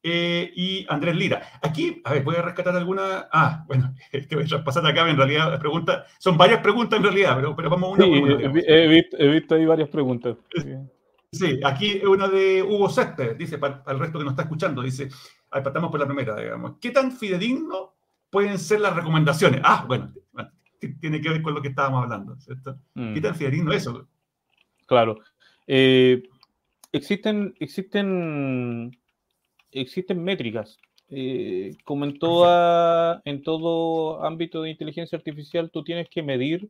[0.02, 1.42] eh, y Andrés Lira.
[1.62, 3.28] Aquí, a ver, voy a rescatar alguna.
[3.32, 6.12] Ah, bueno, es que voy a pasar acá, en realidad, las preguntas.
[6.20, 9.66] Son varias preguntas en realidad, pero, pero vamos una sí, He, visto, he, visto, ahí
[9.66, 10.38] varias preguntas.
[11.32, 14.82] Sí, aquí es una de Hugo Céspedes, dice, para, el resto que nos está escuchando,
[14.82, 15.10] dice,
[15.64, 16.76] partamos por la primera, digamos.
[16.80, 17.96] ¿Qué tan fidedigno
[18.30, 19.62] pueden ser las recomendaciones?
[19.64, 20.14] Ah, bueno,
[21.00, 22.78] tiene que ver con lo que estábamos hablando, ¿cierto?
[22.94, 23.36] ¿Qué tan mm.
[23.36, 24.08] fidedigno es eso?
[24.86, 25.20] Claro.
[25.68, 26.24] Eh,
[26.92, 28.98] existen, existen,
[29.72, 30.78] existen métricas.
[31.08, 36.70] Eh, como en, toda, en todo ámbito de inteligencia artificial, tú tienes que medir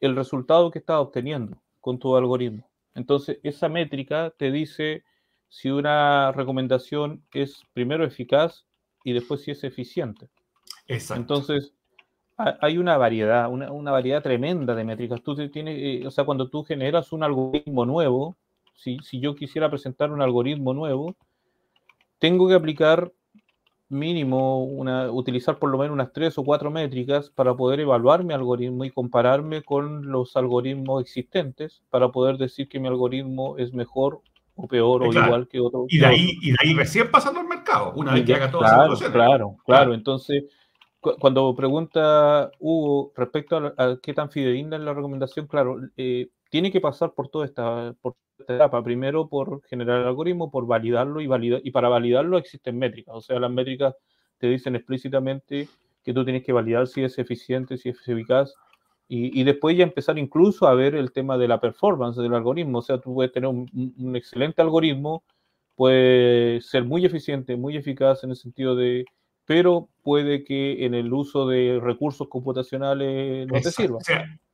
[0.00, 2.68] el resultado que estás obteniendo con tu algoritmo.
[2.94, 5.02] Entonces, esa métrica te dice
[5.48, 8.66] si una recomendación es primero eficaz
[9.04, 10.28] y después si es eficiente.
[10.86, 11.20] Exacto.
[11.20, 11.74] Entonces,
[12.36, 15.22] hay una variedad, una, variedad tremenda de métricas.
[15.22, 18.36] Tú tienes, eh, o sea, cuando tú generas un algoritmo nuevo,
[18.74, 21.16] si, si yo quisiera presentar un algoritmo nuevo,
[22.18, 23.12] tengo que aplicar
[23.88, 28.34] mínimo, una, utilizar por lo menos unas tres o cuatro métricas para poder evaluar mi
[28.34, 34.20] algoritmo y compararme con los algoritmos existentes para poder decir que mi algoritmo es mejor
[34.58, 35.86] o peor o igual que otro.
[35.88, 38.60] Y de, ahí, y de ahí recién pasando al mercado, una vez que haga todo
[38.60, 39.94] Claro, claro, claro.
[39.94, 40.44] Entonces,
[41.00, 46.80] cuando pregunta Hugo respecto a, qué tan fidedigna es la recomendación, claro, eh, tiene que
[46.80, 48.16] pasar por toda esta, por
[48.46, 48.82] etapa.
[48.82, 53.14] Primero por generar el algoritmo, por validarlo y, validar, y para validarlo existen métricas.
[53.14, 53.94] O sea, las métricas
[54.38, 55.68] te dicen explícitamente
[56.04, 58.54] que tú tienes que validar si es eficiente, si es eficaz.
[59.08, 62.78] Y, y, después ya empezar incluso a ver el tema de la performance del algoritmo.
[62.78, 65.24] O sea, tú puedes tener un, un excelente algoritmo,
[65.76, 69.06] puede ser muy eficiente, muy eficaz en el sentido de,
[69.46, 73.98] pero puede que en el uso de recursos computacionales no te sirva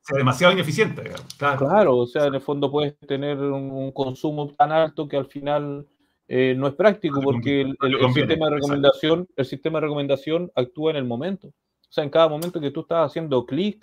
[0.04, 1.02] sea demasiado ineficiente.
[1.38, 1.96] Claro.
[1.96, 5.86] o sea, en el fondo puedes tener un, consumo tan alto que al final
[6.28, 7.76] eh, no es práctico porque el,
[8.12, 11.48] sistema de recomendación, el sistema de recomendación actúa en el momento.
[11.48, 13.82] O sea, en cada momento que tú estás haciendo clic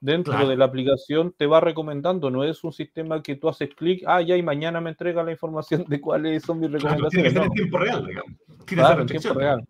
[0.00, 4.02] dentro de la aplicación te va recomendando, no es un sistema que tú haces clic,
[4.06, 7.10] ah, ya y mañana me entrega la información de cuáles son mis recomendaciones.
[7.10, 8.32] tiene que ser en tiempo real, digamos.
[8.64, 9.64] claro, en tiempo real.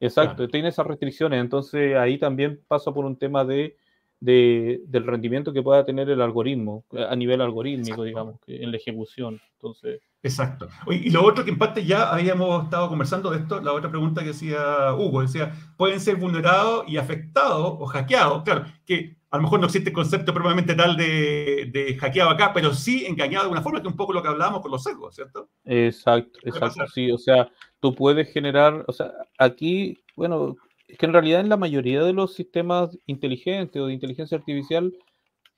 [0.00, 3.76] Exacto, tiene esas restricciones, entonces ahí también pasa por un tema de
[4.24, 9.40] del rendimiento que pueda tener el algoritmo, a nivel algorítmico, digamos, en la ejecución.
[9.56, 10.00] Entonces...
[10.22, 10.68] Exacto.
[10.88, 14.24] y lo otro que en parte ya habíamos estado conversando de esto, la otra pregunta
[14.24, 18.42] que hacía Hugo, decía, pueden ser vulnerados y afectados o hackeados.
[18.44, 22.52] Claro, que a lo mejor no existe el concepto propiamente tal de, de hackeado acá,
[22.54, 24.84] pero sí engañado de alguna forma, que es un poco lo que hablábamos con los
[24.84, 25.48] sesgos, ¿cierto?
[25.64, 27.10] Exacto, exacto, sí.
[27.10, 30.54] O sea, tú puedes generar, o sea, aquí, bueno,
[30.86, 34.96] es que en realidad en la mayoría de los sistemas inteligentes o de inteligencia artificial,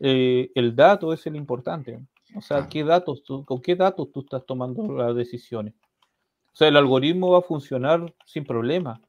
[0.01, 2.01] eh, el dato es el importante.
[2.35, 5.75] O sea, ¿qué datos ¿con qué datos tú estás tomando las decisiones?
[5.75, 9.03] O sea, el algoritmo va a funcionar sin problema,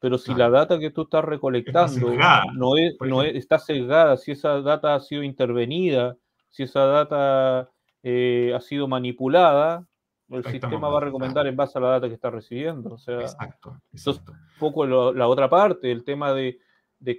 [0.00, 2.12] pero si la data que tú estás recolectando
[2.54, 6.16] no, es, no está sesgada, si esa data ha sido intervenida,
[6.48, 7.70] si esa data
[8.02, 9.86] eh, ha sido manipulada,
[10.28, 12.94] el sistema va a recomendar en base a la data que está recibiendo.
[12.94, 16.58] O sea, exacto, un poco la otra parte, el tema de,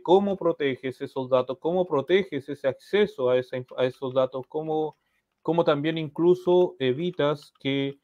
[0.04, 4.98] cómo proteges esos datos, cómo proteges ese acceso a, a esos datos, cómo,
[5.42, 8.00] cómo, también incluso evitas que,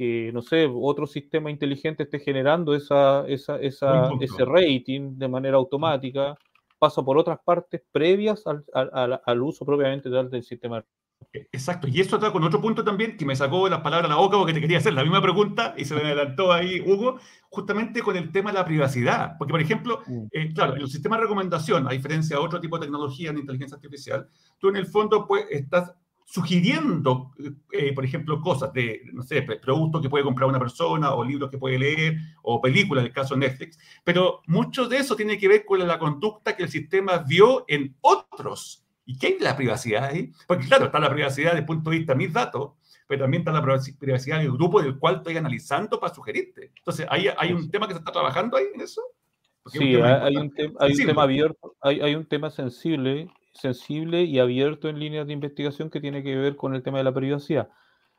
[0.00, 5.58] que, no sé, otro sistema inteligente esté generando esa, esa, esa ese rating de manera
[5.58, 6.38] automática,
[6.78, 10.82] pasa por otras partes previas al, al, al uso propiamente del sistema
[11.52, 14.18] Exacto, y esto está con otro punto también que me sacó las palabras a la
[14.18, 17.18] boca porque te quería hacer la misma pregunta y se me adelantó ahí Hugo,
[17.50, 19.36] justamente con el tema de la privacidad.
[19.36, 20.26] Porque, por ejemplo, mm.
[20.32, 23.36] eh, claro, en el sistema de recomendación, a diferencia de otro tipo de tecnología en
[23.36, 25.92] inteligencia artificial, tú en el fondo pues, estás
[26.30, 27.32] sugiriendo,
[27.72, 31.50] eh, por ejemplo, cosas de, no sé, productos que puede comprar una persona o libros
[31.50, 35.38] que puede leer o películas, en el caso de Netflix, pero mucho de eso tiene
[35.38, 39.44] que ver con la conducta que el sistema vio en otros ¿Y qué hay de
[39.44, 40.32] la privacidad ahí?
[40.46, 42.74] Porque claro, está la privacidad desde el punto de vista de mis datos,
[43.08, 46.70] pero también está la privacidad del grupo del cual estoy analizando para sugerirte.
[46.76, 49.02] Entonces, ¿hay, hay un tema que se está trabajando ahí en eso?
[49.66, 54.88] sí, hay, un, hay un, tema abierto, hay, hay un tema sensible, sensible y abierto
[54.88, 57.68] en líneas de investigación que tiene que ver con el tema de la privacidad.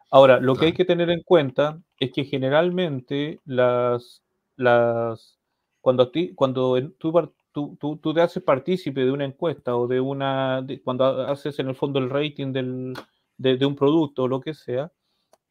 [0.09, 4.21] Ahora, lo que hay que tener en cuenta es que generalmente las,
[4.57, 5.39] las
[5.79, 7.11] cuando, ti, cuando tú
[7.53, 11.69] tú, tú, tú, te haces partícipe de una encuesta o de una, cuando haces en
[11.69, 12.93] el fondo el rating del,
[13.37, 14.91] de, de, un producto o lo que sea,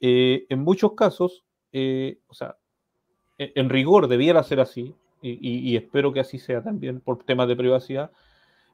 [0.00, 2.56] eh, en muchos casos, eh, o sea,
[3.38, 7.46] en, en, rigor debiera ser así, y, y, espero que así sea también por temas
[7.48, 8.10] de privacidad,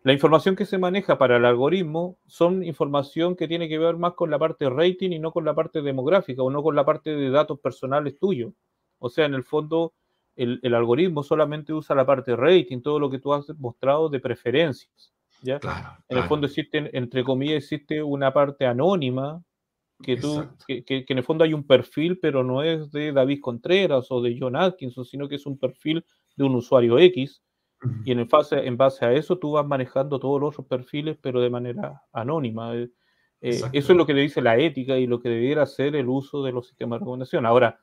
[0.02, 4.14] la información que se maneja para el algoritmo son información que tiene que ver más
[4.14, 7.14] con la parte rating y no con la parte demográfica o no con la parte
[7.14, 8.52] de datos personales tuyos.
[8.98, 9.94] O sea, en el fondo,
[10.36, 15.12] el, algoritmo solamente usa la parte rating, todo lo que tú has mostrado de preferencias.
[15.42, 15.60] ¿ya?
[16.08, 19.42] en el fondo existe, entre comillas, existe una parte anónima
[20.02, 23.40] que, tú, que, que, en el fondo hay un perfil, pero no es de David
[23.40, 26.04] Contreras o de John Atkinson, sino que es un perfil
[26.36, 27.42] de un usuario X.
[28.04, 31.40] Y en, base, en base a eso tú vas manejando todos los otros perfiles, pero
[31.40, 32.74] de manera anónima.
[32.74, 32.88] Eh,
[33.40, 36.08] eh, eso es lo que le dice la ética y lo que debiera ser el
[36.08, 37.46] uso de los sistemas de recomendación.
[37.46, 37.80] Ahora,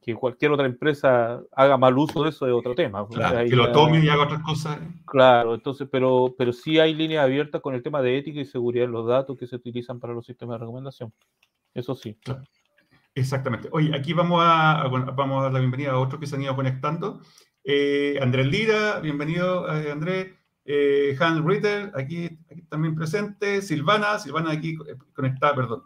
[0.00, 3.06] que cualquier otra empresa haga mal uso de eso es otro tema.
[3.08, 4.78] que lo tome y haga otras cosas.
[5.04, 8.84] Claro, entonces, pero, pero sí hay líneas abiertas con el tema de ética y seguridad
[8.84, 11.12] de los datos que se utilizan para los sistemas de recomendación.
[11.74, 12.16] Eso sí.
[13.16, 13.68] Exactamente.
[13.72, 16.54] Oye, aquí vamos a, vamos a dar la bienvenida a otros que se han ido
[16.54, 17.20] conectando.
[17.68, 20.28] Eh, Andrés Lira, bienvenido eh, Andrés.
[20.64, 23.60] Eh, Hans Ritter, aquí, también presente.
[23.60, 24.78] Silvana, Silvana aquí
[25.12, 25.82] conectada, perdón,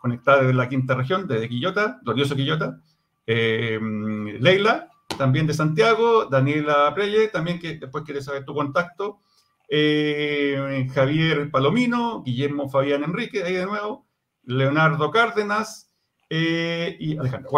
[0.00, 2.80] conectada desde la quinta región, desde Quillota, glorioso Quillota.
[3.26, 9.22] Leila, también de Santiago, Daniela Preye, también que después quiere saber tu contacto,
[9.68, 14.06] Javier Palomino, Guillermo Fabián Enrique, ahí de nuevo,
[14.44, 15.91] Leonardo Cárdenas
[16.34, 17.50] eh, y Alejandro.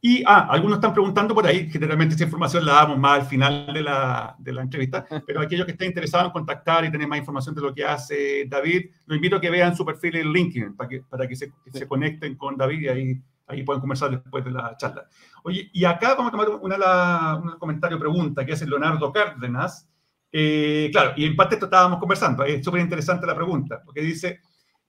[0.00, 3.74] y ah, algunos están preguntando por ahí, generalmente esa información la damos más al final
[3.74, 7.18] de la, de la entrevista, pero aquellos que estén interesados en contactar y tener más
[7.18, 10.74] información de lo que hace David, lo invito a que vean su perfil en LinkedIn
[10.74, 14.42] para que, para que se, se conecten con David y ahí ahí pueden conversar después
[14.44, 15.06] de la charla.
[15.42, 19.86] Oye, y acá vamos a tomar una, un comentario pregunta que hace Leonardo Cárdenas.
[20.32, 24.40] Eh, claro, y en parte esto estábamos conversando, es súper interesante la pregunta, porque dice,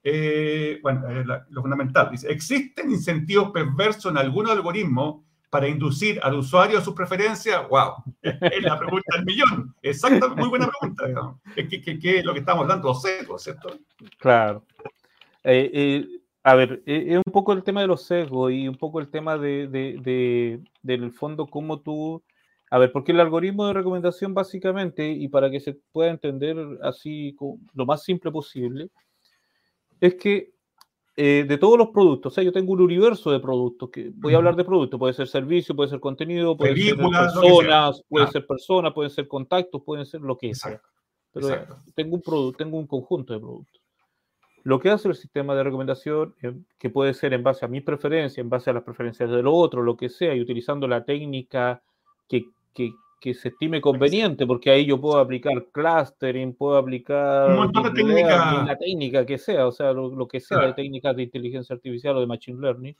[0.06, 6.34] eh, bueno, eh, lo fundamental, dice, ¿existen incentivos perversos en algún algoritmo para inducir al
[6.34, 7.66] usuario a sus preferencias?
[7.70, 7.94] ¡Wow!
[8.22, 9.74] Es la pregunta del millón.
[9.80, 11.06] Exacto, muy buena pregunta.
[11.06, 11.40] Digamos.
[11.54, 12.88] ¿Qué, es lo que estamos hablando?
[12.88, 13.78] Los sesgos, ¿cierto?
[14.18, 14.66] Claro.
[15.42, 16.06] Eh,
[16.42, 19.08] a ver, e, es un poco el tema de los sesgos y un poco el
[19.08, 22.22] tema de, de, del fondo, cómo tú...
[22.70, 27.36] A ver, porque el algoritmo de recomendación básicamente, y para que se pueda entender así
[27.72, 28.90] lo más simple posible,
[30.06, 30.54] es que
[31.16, 34.34] eh, de todos los productos, o sea, yo tengo un universo de productos, que voy
[34.34, 38.46] a hablar de productos, puede ser servicio, puede ser contenido, puede ser personas, puede ser
[38.46, 40.82] personas, pueden ser contactos, pueden ser lo que sea.
[41.32, 41.48] Pero
[41.94, 43.80] tengo un producto, tengo un conjunto de productos.
[44.64, 47.80] Lo que hace el sistema de recomendación, eh, que puede ser en base a mi
[47.80, 51.82] preferencia, en base a las preferencias del otro, lo que sea, y utilizando la técnica
[52.28, 52.92] que, que,
[53.24, 57.90] que se estime conveniente, porque ahí yo puedo aplicar clustering, puedo aplicar Un montón de
[57.92, 58.64] técnica.
[58.66, 62.20] la técnica que sea, o sea, lo, que sea de técnicas de inteligencia artificial o
[62.20, 62.94] de machine learning,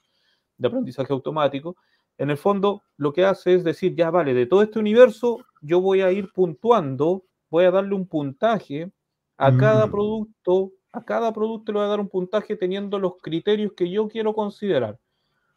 [0.56, 1.76] de aprendizaje automático.
[2.16, 5.82] En el fondo, lo que hace es decir, ya vale, de todo este universo, yo
[5.82, 8.90] voy a ir puntuando, voy a darle un puntaje
[9.36, 9.90] a cada mm.
[9.90, 14.08] producto a cada producto le voy a dar un puntaje teniendo los criterios que yo
[14.08, 14.98] quiero considerar.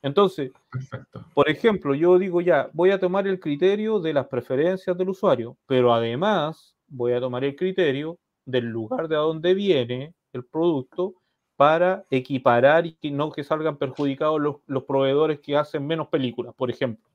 [0.01, 0.51] Entonces,
[1.33, 5.57] por ejemplo, yo digo ya, voy a tomar el criterio de las preferencias del usuario,
[5.65, 11.15] pero además voy a tomar el criterio del lugar de a dónde viene el producto
[11.55, 16.53] para equiparar y que no que salgan perjudicados los, los proveedores que hacen menos películas,
[16.55, 17.09] por ejemplo.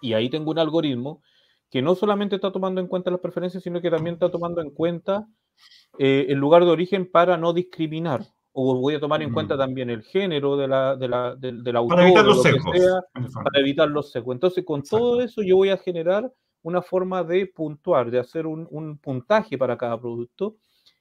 [0.00, 1.22] Y ahí tengo un algoritmo
[1.70, 4.70] que no solamente está tomando en cuenta las preferencias, sino que también está tomando en
[4.70, 5.28] cuenta
[5.98, 8.22] eh, el lugar de origen para no discriminar.
[8.58, 9.58] O voy a tomar en cuenta mm.
[9.58, 11.96] también el género de la, de la, autor.
[11.96, 13.02] Para evitar los secos.
[13.12, 14.34] para evitar los secos.
[14.34, 18.66] Entonces, con todo eso, yo voy a generar una forma de puntuar, de hacer un,
[18.70, 20.56] un, puntaje para cada producto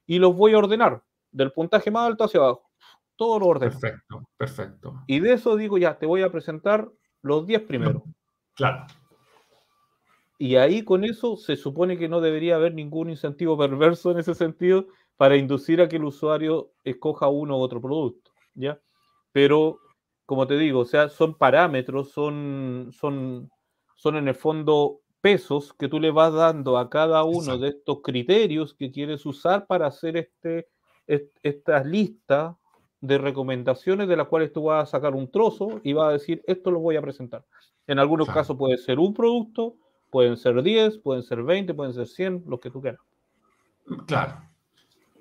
[0.06, 2.70] y los voy a ordenar del puntaje más alto hacia abajo.
[3.16, 3.72] Todo lo ordeno.
[3.72, 5.04] Perfecto, perfecto.
[5.08, 6.92] Y de eso digo ya, te voy a presentar
[7.22, 8.04] los 10 primeros.
[8.54, 8.86] Claro.
[10.38, 14.36] Y ahí con eso se supone que no debería haber ningún incentivo perverso en ese
[14.36, 14.88] sentido
[15.18, 18.80] para inducir a que el usuario escoja uno u otro producto, ¿ya?
[19.32, 19.80] Pero,
[20.26, 23.50] como te digo, o sea, son parámetros, son, son,
[23.96, 28.02] son en el fondo pesos que tú le vas dando a cada uno de estos
[28.02, 30.68] criterios que quieres usar para hacer este,
[31.08, 32.58] esta lista
[33.02, 36.44] de recomendaciones de las cuales tú vas a sacar un trozo y vas a decir,
[36.48, 37.46] esto lo voy a presentar.
[37.88, 39.78] En algunos casos puede ser un producto,
[40.16, 43.02] Pueden ser 10, pueden ser 20, pueden ser 100, lo que tú quieras.
[44.08, 44.34] Claro.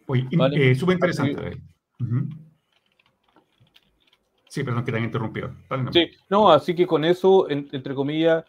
[0.06, 1.62] Oye, eh, súper interesante.
[4.48, 5.52] Sí, perdón que te han interrumpido.
[5.92, 8.44] sí, no, así que con eso, entre comillas,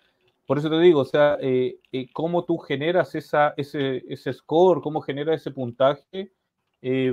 [0.46, 4.82] por eso te digo, o sea, eh, eh, cómo tú generas esa, ese, ese score,
[4.82, 6.32] cómo generas ese puntaje,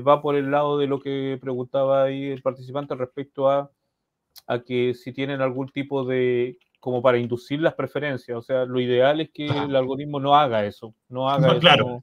[0.06, 3.70] va por el lado de lo que preguntaba ahí el participante respecto a,
[4.46, 8.36] a que si tienen algún tipo de como para inducir las preferencias.
[8.36, 10.96] O sea, lo ideal es que el algoritmo no haga eso.
[11.08, 12.02] No haga Claro,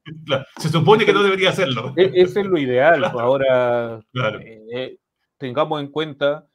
[0.58, 1.94] se supone que no debería hacerlo.
[1.98, 3.02] E, ese es lo ideal.
[3.12, 4.02] Pues, ahora,
[4.74, 4.98] eh,
[5.38, 6.48] tengamos en cuenta,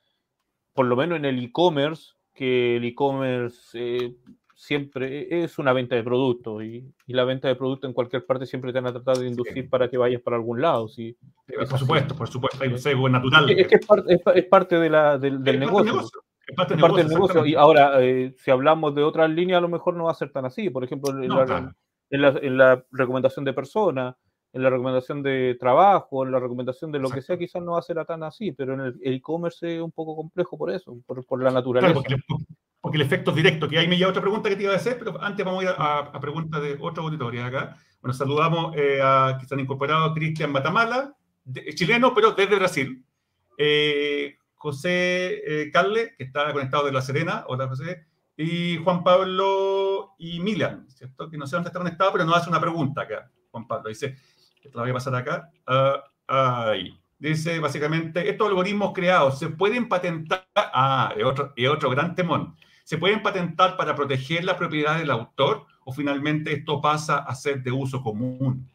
[0.72, 4.14] por lo menos en el e-commerce, que el e-commerce, eh,
[4.54, 8.72] siempre es una venta de producto y, la venta de producto en cualquier parte siempre
[8.72, 10.88] te van a tratar de inducir para que vayas para algún lado.
[10.88, 11.14] Sí,
[11.68, 13.50] por supuesto, por supuesto, hay un natural.
[13.50, 16.08] Es, que es, parte, de la, del, negocio.
[16.46, 17.46] Es parte, del negocio.
[17.46, 20.30] Y ahora, eh, si hablamos de otras líneas, a lo mejor no va a ser
[20.30, 20.70] tan así.
[20.70, 21.72] Por ejemplo, en, la,
[22.10, 24.14] en la, recomendación de personas,
[24.52, 27.78] en la recomendación de trabajo, en la recomendación de lo que sea, quizás no va
[27.78, 31.24] a ser tan así, pero en el e-commerce es un poco complejo por eso, por,
[31.24, 32.00] por la naturaleza
[32.84, 34.76] porque el efecto es directo, que ahí me lleva otra pregunta que te iba a
[34.76, 37.78] hacer, pero antes vamos a ir a, a preguntas de otra auditoría acá.
[38.02, 41.16] Bueno, saludamos eh, a que están incorporados Cristian Matamala,
[41.74, 43.02] chileno, pero desde Brasil.
[43.56, 50.14] Eh, José eh, Carle, que está conectado de La Serena, hola José, y Juan Pablo
[50.18, 51.28] y Milan, ¿cierto?
[51.28, 53.90] Que no sé dónde está conectado, pero nos hace una pregunta acá, Juan Pablo.
[53.90, 54.16] Dice,
[54.62, 55.50] te la voy a pasar acá.
[55.68, 56.98] Uh, ahí.
[57.18, 60.48] Dice, básicamente, estos algoritmos creados se pueden patentar.
[60.54, 62.56] Ah, es otro, es otro gran temón.
[62.84, 67.62] ¿Se pueden patentar para proteger la propiedad del autor o finalmente esto pasa a ser
[67.62, 68.66] de uso común?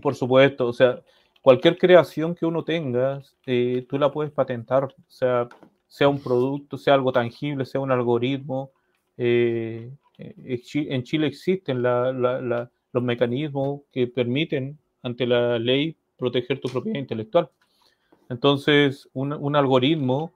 [0.00, 1.02] por, supuesto, o sea,
[1.42, 5.48] cualquier creación que uno tenga, eh, tú la puedes patentar, sea,
[5.88, 8.70] sea un producto, sea algo tangible, sea un algoritmo.
[9.18, 16.98] Eh, eh, en Chile existen los mecanismos que permiten ante la ley proteger tu propiedad
[16.98, 17.50] intelectual.
[18.30, 20.32] Entonces, un algoritmo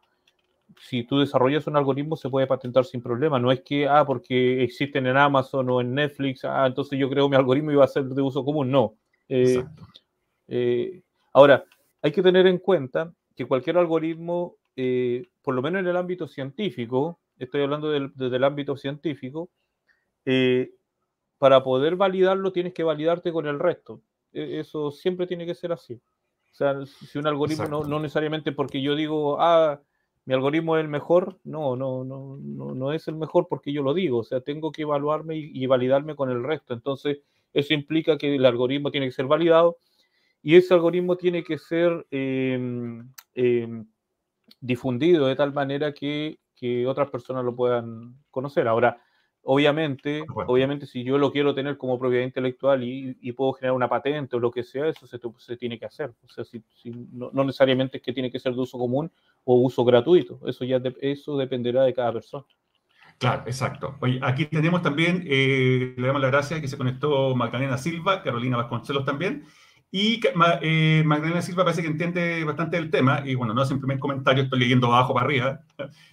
[0.80, 3.38] si tú desarrollas un algoritmo se puede patentar sin problema.
[3.38, 7.28] No es que, ah, porque existen en Amazon o en Netflix, ah, entonces yo creo
[7.28, 8.70] mi algoritmo iba a ser de uso común.
[8.70, 8.94] No.
[9.28, 9.64] Eh,
[10.48, 11.64] eh, ahora,
[12.02, 16.28] hay que tener en cuenta que cualquier algoritmo, eh, por lo menos en el ámbito
[16.28, 19.50] científico, estoy hablando desde el ámbito científico,
[21.38, 24.00] para poder validarlo tienes que validarte con el resto.
[24.32, 25.94] E, eso siempre tiene que ser así.
[25.94, 29.80] O sea, si un algoritmo no, no necesariamente porque yo digo, ah,
[30.24, 33.82] mi algoritmo es el mejor, no, no, no, no, no es el mejor porque yo
[33.82, 36.74] lo digo, o sea, tengo que evaluarme y, validarme con el resto.
[36.74, 37.18] Entonces,
[37.52, 39.76] eso implica que el algoritmo tiene que ser validado
[40.46, 43.84] y ese algoritmo tiene que ser em, em,
[44.60, 48.68] difundido de tal manera que, que otras personas lo puedan conocer.
[48.68, 49.02] Ahora,
[49.48, 54.34] Obviamente, obviamente, si yo lo quiero tener como propiedad intelectual y, puedo generar una patente
[54.34, 56.12] o lo que sea, eso se, tiene que hacer.
[56.24, 56.64] O sea, si,
[57.12, 59.08] no, necesariamente es que tiene que ser de uso común
[59.44, 60.40] o uso gratuito.
[60.46, 62.44] Eso ya eso dependerá de cada persona.
[63.18, 63.96] Claro, exacto.
[64.00, 68.56] Oye, aquí tenemos también, eh, le damos la gracia que se conectó Magdalena Silva, Carolina
[68.56, 69.44] Vasconcelos también.
[69.90, 70.20] Y
[70.62, 73.98] eh, Magdalena Silva parece que entiende bastante el tema, y bueno, no hace un primer
[73.98, 75.60] comentario, estoy leyendo abajo para arriba.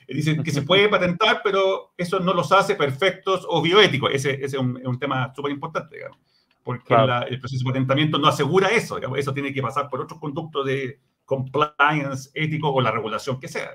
[0.08, 4.12] Dice que se puede patentar, pero eso no los hace perfectos o bioéticos.
[4.14, 6.20] Ese, es un, tema súper importante, digamos,
[6.64, 6.94] porque
[7.28, 11.00] el proceso de patentamiento no asegura eso, eso tiene que pasar por otros conductos de
[11.26, 13.72] compliance ético o la regulación que sea.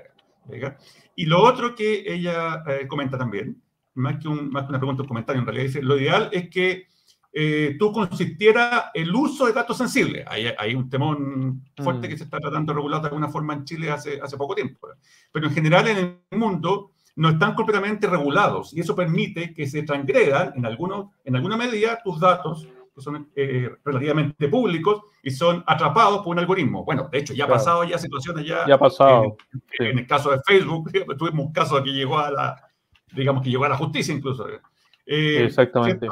[1.15, 3.61] Y lo otro que ella eh, comenta también,
[3.95, 6.49] más que, un, más que una pregunta, un comentario en realidad, dice, lo ideal es
[6.49, 6.87] que
[7.31, 10.25] eh, tú consistiera el uso de datos sensibles.
[10.27, 12.09] Hay, hay un temón fuerte mm.
[12.09, 14.87] que se está tratando de regular de alguna forma en Chile hace, hace poco tiempo.
[15.31, 15.97] Pero en general en
[16.31, 21.35] el mundo no están completamente regulados y eso permite que se transgredan en, algunos, en
[21.35, 26.83] alguna medida tus datos que son eh, relativamente públicos y son atrapados por un algoritmo.
[26.83, 28.65] Bueno, de hecho, ya ha pasado ya situaciones ya...
[28.67, 29.37] Ya ha pasado.
[29.77, 32.69] En, el caso de Facebook, tuvimos un caso que llegó a la,
[33.13, 34.47] digamos que llegó a la justicia incluso.
[35.05, 36.07] Eh, Exactamente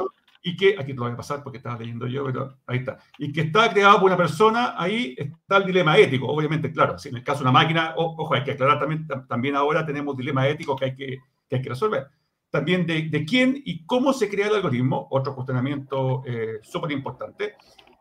[0.48, 2.98] y que, aquí te lo voy a pasar porque estaba leyendo yo, pero ahí está,
[3.18, 7.10] y que está creado por una persona, ahí está el dilema ético, obviamente, claro, si
[7.10, 10.46] en el caso de una máquina, ojo, hay que aclarar también, también ahora tenemos dilemas
[10.46, 12.06] éticos que hay que, que, hay que resolver.
[12.50, 17.56] También de, de, quién y cómo se crea el algoritmo, otro cuestionamiento eh, súper importante.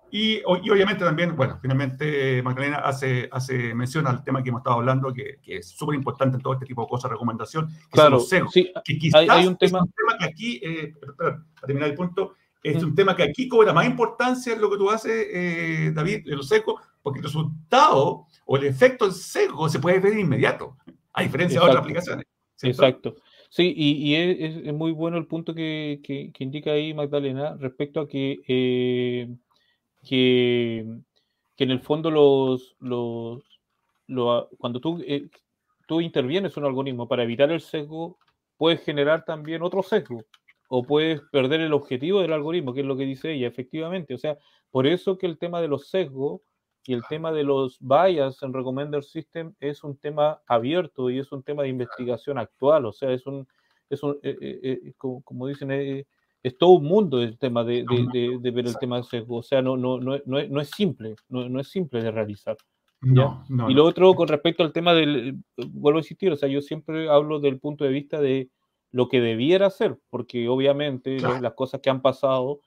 [0.09, 4.77] Y, y, obviamente también, bueno, finalmente Magdalena hace, hace mención al tema que hemos estado
[4.77, 8.19] hablando, que, que es súper importante en todo este tipo de cosas, recomendación, que claro,
[8.19, 8.39] sí,
[8.85, 9.79] que quizás hay, un tema...
[9.79, 13.47] es un tema que aquí, eh, para terminar el punto, es un tema que aquí
[13.47, 17.25] cobra más importancia en lo que tú haces, eh, David, en lo seco, porque el
[17.25, 20.77] resultado o el efecto del seco se puede ver de inmediato,
[21.13, 22.25] a diferencia de otras aplicaciones.
[22.61, 23.15] Exacto.
[23.49, 27.55] Sí, y, y es, es, muy bueno el punto que, que, que, indica ahí Magdalena
[27.57, 29.29] respecto a que eh,
[30.07, 30.79] que,
[31.57, 33.43] en el fondo los, los,
[34.57, 35.29] cuando tú, eh,
[35.87, 38.17] tú intervienes un algoritmo para evitar el sesgo,
[38.57, 40.23] puedes generar también otro sesgo
[40.69, 44.13] o puedes perder el objetivo del algoritmo, que es lo que dice ella, efectivamente.
[44.13, 44.37] O sea,
[44.71, 46.41] por eso que el tema de los sesgos
[46.85, 51.31] y el tema de los bias en Recommender System es un tema abierto y es
[51.31, 52.85] un tema de investigación actual.
[52.85, 53.47] O sea, es un,
[53.89, 55.71] es un eh, eh, como, como, dicen,
[56.43, 57.83] es todo un mundo el tema de,
[58.13, 59.37] de, ver el tema de sesgo.
[59.37, 62.11] O sea, no, no, no, no, es, no es simple, no, no, es simple de
[62.11, 62.57] realizar.
[63.01, 67.09] y lo otro con respecto al tema del, vuelvo a insistir, o sea, yo siempre
[67.09, 68.49] hablo del punto de vista de
[68.91, 72.61] lo que debiera ser, porque obviamente las cosas que han pasado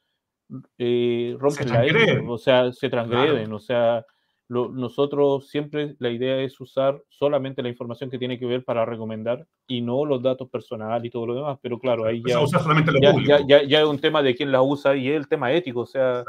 [0.78, 4.04] eh, rompen la ética, o sea, se transgreden, o sea,
[4.50, 9.46] nosotros siempre la idea es usar solamente la información que tiene que ver para recomendar
[9.68, 13.80] y no los datos personales y todo lo demás, pero claro, ahí ya, ya, ya,
[13.80, 16.24] es un tema de quién la usa y es el tema ético, o sea,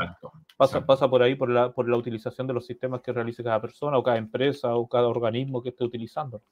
[0.56, 3.60] pasa, pasa por ahí por la, por la utilización de los sistemas que realice cada
[3.60, 6.44] persona o cada empresa o cada organismo que esté utilizando.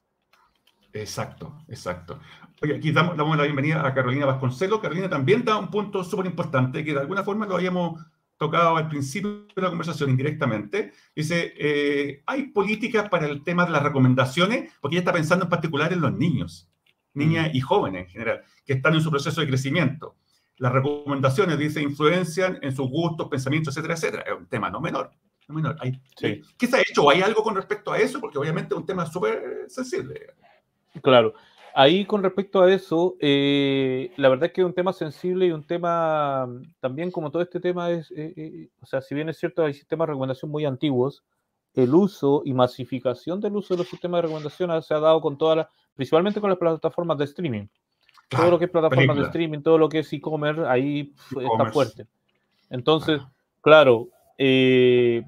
[0.92, 2.18] Exacto, exacto.
[2.62, 4.80] Oye, aquí damos, damos la bienvenida a Carolina Vasconcelos.
[4.80, 8.04] Carolina también da un punto súper importante que de alguna forma lo habíamos
[8.40, 13.70] tocado al principio de la conversación indirectamente, dice, eh, hay políticas para el tema de
[13.72, 16.66] las recomendaciones, porque ella está pensando en particular en los niños,
[17.12, 17.56] niñas mm.
[17.56, 20.16] y jóvenes en general, que están en su proceso de crecimiento.
[20.56, 24.22] Las recomendaciones, dice, influencian en sus gustos, pensamientos, etcétera, etcétera.
[24.26, 25.10] Es un tema no menor.
[25.46, 25.76] No menor.
[25.78, 27.04] Hay, ¿Qué se ha hecho?
[27.04, 28.22] ¿O hay algo con respecto a eso?
[28.22, 30.18] Porque obviamente es un tema súper sensible.
[31.02, 31.34] Claro.
[31.74, 35.52] Ahí con respecto a eso, eh, la verdad es que es un tema sensible y
[35.52, 36.48] un tema
[36.80, 39.74] también como todo este tema es, eh, eh, o sea, si bien es cierto hay
[39.74, 41.22] sistemas de recomendación muy antiguos,
[41.74, 45.38] el uso y masificación del uso de los sistemas de recomendación se ha dado con
[45.38, 47.66] todas las, principalmente con las plataformas de streaming.
[48.28, 52.06] todo lo que es plataformas de streaming, todo lo que es e-commerce, ahí está fuerte.
[52.70, 53.20] Entonces,
[53.60, 54.08] claro,
[54.38, 55.22] eh,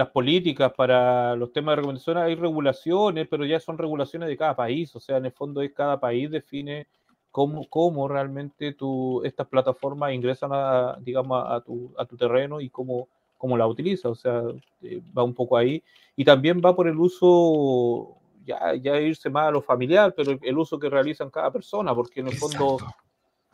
[0.00, 4.56] las políticas para los temas de recomendación, hay regulaciones, pero ya son regulaciones de cada
[4.56, 6.88] país, o sea, en el fondo es cada país define
[7.30, 12.70] cómo, cómo realmente tu, estas plataformas ingresan a, digamos, a tu, a tu terreno y
[12.70, 14.42] cómo, cómo la utiliza, o sea,
[14.82, 15.82] eh, va un poco ahí.
[16.16, 20.58] Y también va por el uso, ya, ya irse más a lo familiar, pero el,
[20.58, 22.78] uso que realizan cada persona, porque en el fondo,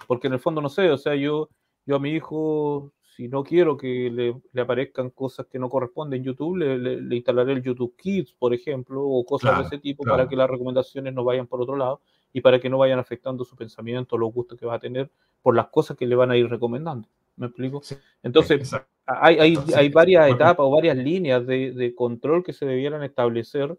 [0.07, 1.49] porque en el fondo no sé, o sea, yo,
[1.84, 6.25] yo a mi hijo si no quiero que le, aparezcan cosas que no corresponden en
[6.25, 10.37] YouTube, le, instalaré el YouTube Kids, por ejemplo, o cosas de ese tipo para que
[10.37, 12.03] las recomendaciones no vayan por otro lado
[12.35, 15.11] y para que no vayan afectando su pensamiento, los gustos que va a tener
[15.41, 17.09] por las cosas que le van a ir recomendando.
[17.37, 17.81] ¿Me explico?
[18.23, 18.71] Entonces,
[19.07, 23.79] hay, hay, hay, varias etapas o varias líneas de, de control que se debieran establecer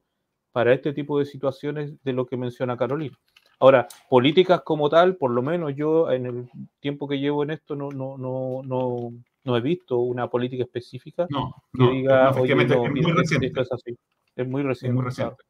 [0.52, 3.18] para este tipo de situaciones de lo que menciona Carolina.
[3.60, 6.50] Ahora, políticas como tal, por lo menos yo en el
[6.80, 11.26] tiempo que llevo en esto no, no, no, no, no he visto una política específica
[11.30, 13.62] no, que diga, es, muy reciente.
[13.62, 13.98] es así.
[14.36, 14.94] Es muy reciente.
[14.94, 15.44] muy reciente.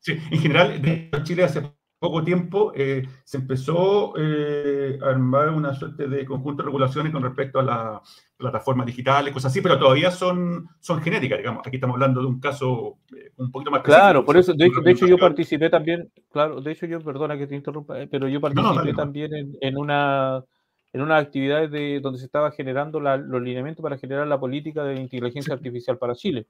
[0.00, 1.62] Sí, en general, en Chile hace
[2.02, 7.22] poco tiempo eh, se empezó eh, a armar una suerte de conjunto de regulaciones con
[7.22, 8.00] respecto a las
[8.36, 11.64] plataformas digitales, cosas así, pero todavía son, son genéricas, digamos.
[11.64, 14.80] Aquí estamos hablando de un caso eh, un poquito más Claro, por eso, de hecho,
[14.80, 18.40] de hecho, yo participé también, claro, de hecho yo, perdona que te interrumpa, pero yo
[18.40, 20.42] participé también en, en, una
[20.92, 24.96] en unas actividades de, donde se estaba generando los lineamientos para generar la política de
[24.96, 26.48] inteligencia artificial para Chile.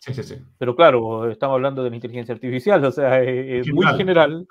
[0.00, 0.36] Sí, sí, sí.
[0.58, 4.46] Pero claro, estamos hablando de la inteligencia artificial, o sea, es, muy general.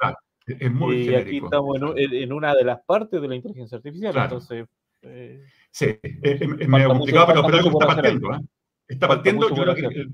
[0.48, 4.66] Es muy y aquí estamos en, una de las partes de la inteligencia artificial, entonces...
[5.02, 8.34] Eh, sí, es, medio complicado, pero, pero está partiendo.
[8.34, 8.40] ¿eh?
[8.88, 10.08] Está partiendo, yo creo que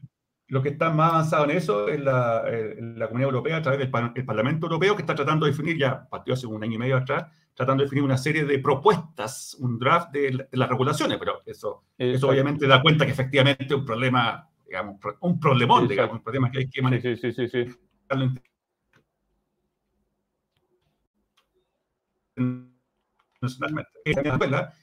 [0.48, 2.44] lo que está más avanzado en eso es la,
[2.78, 6.34] la Comunidad Europea a través del Parlamento Europeo, que está tratando de definir, ya partió
[6.34, 10.12] hace un año y medio atrás, tratando de definir una serie de propuestas, un draft
[10.12, 15.00] de, las regulaciones, pero eso, eso obviamente da cuenta que efectivamente es un problema, digamos,
[15.22, 17.18] un problemón, digamos, un problema que hay que manejar.
[17.18, 17.66] Sí, sí, sí,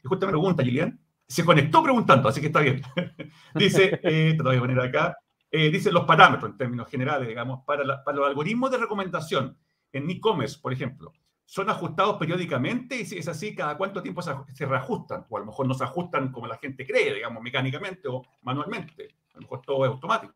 [0.03, 2.83] Y justo me pregunta, Gillian, se conectó preguntando, así que está bien.
[3.55, 5.17] dice, eh, te lo voy a poner acá,
[5.51, 9.57] eh, dice los parámetros en términos generales, digamos, para, los algoritmos de recomendación
[9.93, 11.13] en e-commerce, por ejemplo
[11.51, 15.47] son ajustados periódicamente y si es así, cada cuánto tiempo se, reajustan, o a lo
[15.47, 19.17] mejor no se ajustan como la gente cree, digamos, mecánicamente o manualmente.
[19.33, 20.33] A lo mejor todo es automático.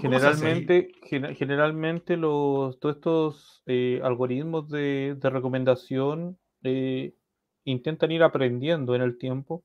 [0.00, 7.14] Generalmente, generalmente los, todos estos eh, algoritmos de, recomendación eh,
[7.64, 9.64] intentan ir aprendiendo en el tiempo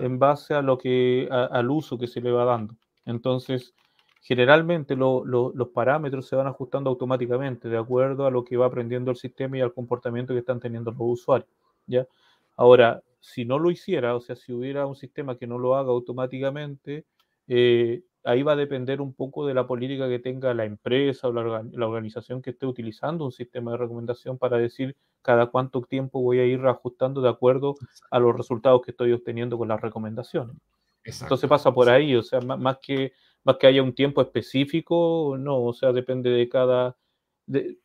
[0.00, 2.74] en base a lo que, al uso que se le va dando.
[3.04, 3.74] Entonces,
[4.20, 9.16] generalmente los parámetros se van ajustando automáticamente de acuerdo a lo que va aprendiendo el
[9.16, 11.50] sistema y al comportamiento que están teniendo los usuarios.
[11.86, 12.06] ¿ya?
[12.56, 15.90] Ahora, si no lo hiciera, o sea, si hubiera un sistema que no lo haga
[15.90, 17.04] automáticamente,
[17.46, 21.32] eh, ahí va a depender un poco de la política que tenga la empresa o
[21.32, 26.20] la, la, organización que esté utilizando un sistema de recomendación para decir cada cuánto tiempo
[26.20, 27.74] voy a ir reajustando de acuerdo
[28.10, 30.56] a los resultados que estoy obteniendo con las recomendaciones.
[31.04, 33.12] Entonces pasa por ahí, o sea, más que
[33.44, 36.96] más que haya un tiempo específico, no, o sea, depende de cada...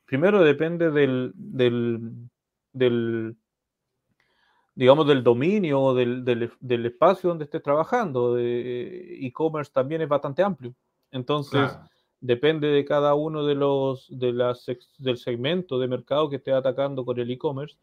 [0.06, 2.28] primero depende del, del,
[4.76, 8.38] digamos, del dominio, del, del, espacio donde estés trabajando.
[8.40, 10.74] E-commerce también es bastante amplio.
[11.12, 11.78] Entonces,
[12.20, 14.66] depende de cada uno de los de las,
[14.98, 17.78] del segmento de mercado que esté atacando con el e-commerce,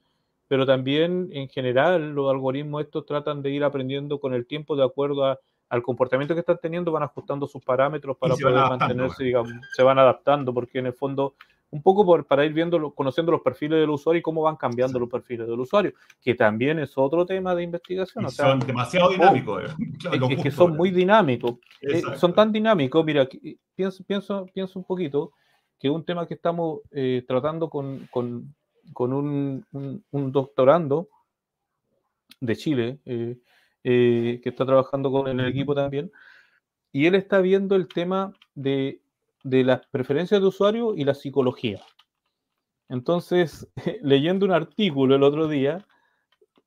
[0.49, 4.85] pero también en general los algoritmos estos tratan de ir aprendiendo con el tiempo de
[4.85, 5.39] acuerdo
[5.69, 9.99] al comportamiento que están teniendo, van ajustando sus parámetros para poder mantenerse, digamos, se van
[9.99, 11.35] adaptando, porque en el fondo
[11.71, 14.99] un poco por, para ir viendo, conociendo los perfiles del usuario y cómo van cambiando
[14.99, 18.29] los perfiles del usuario, que también es otro tema de investigación.
[18.31, 19.63] son demasiado dinámicos.
[20.31, 21.57] es, que son muy dinámicos.
[21.81, 23.29] Eh, son tan dinámicos, mira,
[23.75, 25.33] pienso, pienso, pienso un poquito
[25.79, 28.55] que un tema que estamos eh, tratando con, con,
[28.93, 29.65] con un,
[30.11, 31.09] un, doctorando
[32.41, 33.39] de Chile, eh,
[33.83, 36.11] que está trabajando con el equipo también,
[36.93, 39.01] y él está viendo el tema de
[39.43, 41.81] de las preferencias de usuario y la psicología.
[42.89, 43.69] Entonces,
[44.03, 45.87] leyendo un artículo el otro día,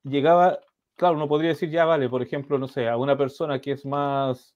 [0.04, 0.60] llegaba,
[0.96, 3.86] claro, uno podría decir, ya vale, por ejemplo, no sé, a una persona que es
[3.86, 4.56] más,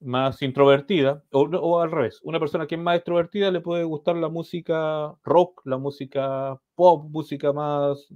[0.00, 4.28] más introvertida, o, al revés, una persona que es más extrovertida le puede gustar la
[4.28, 8.08] música rock, la música pop, música más,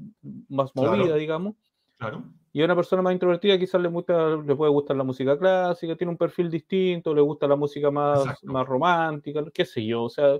[0.49, 1.57] más movida, digamos.
[1.99, 2.24] Claro.
[2.57, 6.13] Y a una persona más introvertida quizás le, le puede gustar la música clásica, tiene
[6.13, 10.05] un perfil distinto, le gusta la música más, más romántica, qué sé yo.
[10.05, 10.39] O sea,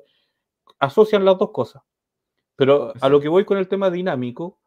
[0.79, 1.83] asocian las dos cosas.
[2.57, 4.59] Pero a lo que voy con el tema dinámico,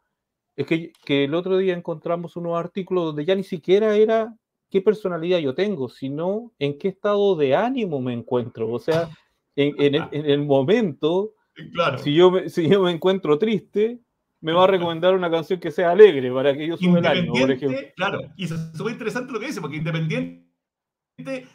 [0.55, 4.31] es que, que, el otro día encontramos unos artículos donde ya ni siquiera era
[4.69, 8.71] qué personalidad yo tengo, sino en qué estado de ánimo me encuentro.
[8.71, 9.09] O sea,
[9.55, 11.33] en, en, el, en el, momento,
[11.73, 11.97] claro.
[11.97, 14.01] si, yo me, si yo me encuentro triste,
[14.41, 17.33] me va a recomendar una canción que sea alegre para que yo suba el ánimo,
[17.33, 17.79] por ejemplo.
[17.95, 20.45] Claro, y es súper interesante lo que dice, porque independiente,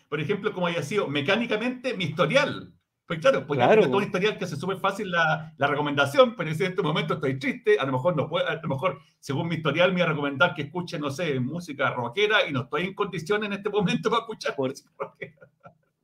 [0.08, 2.74] por ejemplo, como haya sido mecánicamente mi historial.
[3.06, 3.82] Pues claro, porque claro.
[3.82, 7.38] todo un historial que se sube fácil la, la, recomendación, pero en este momento estoy
[7.38, 10.08] triste, a lo mejor no puedo, a lo mejor según mi historial me va a
[10.10, 14.08] recomendar que escuche, no sé, música rockera y no estoy en condiciones en este momento
[14.08, 15.36] para escuchar música rockera.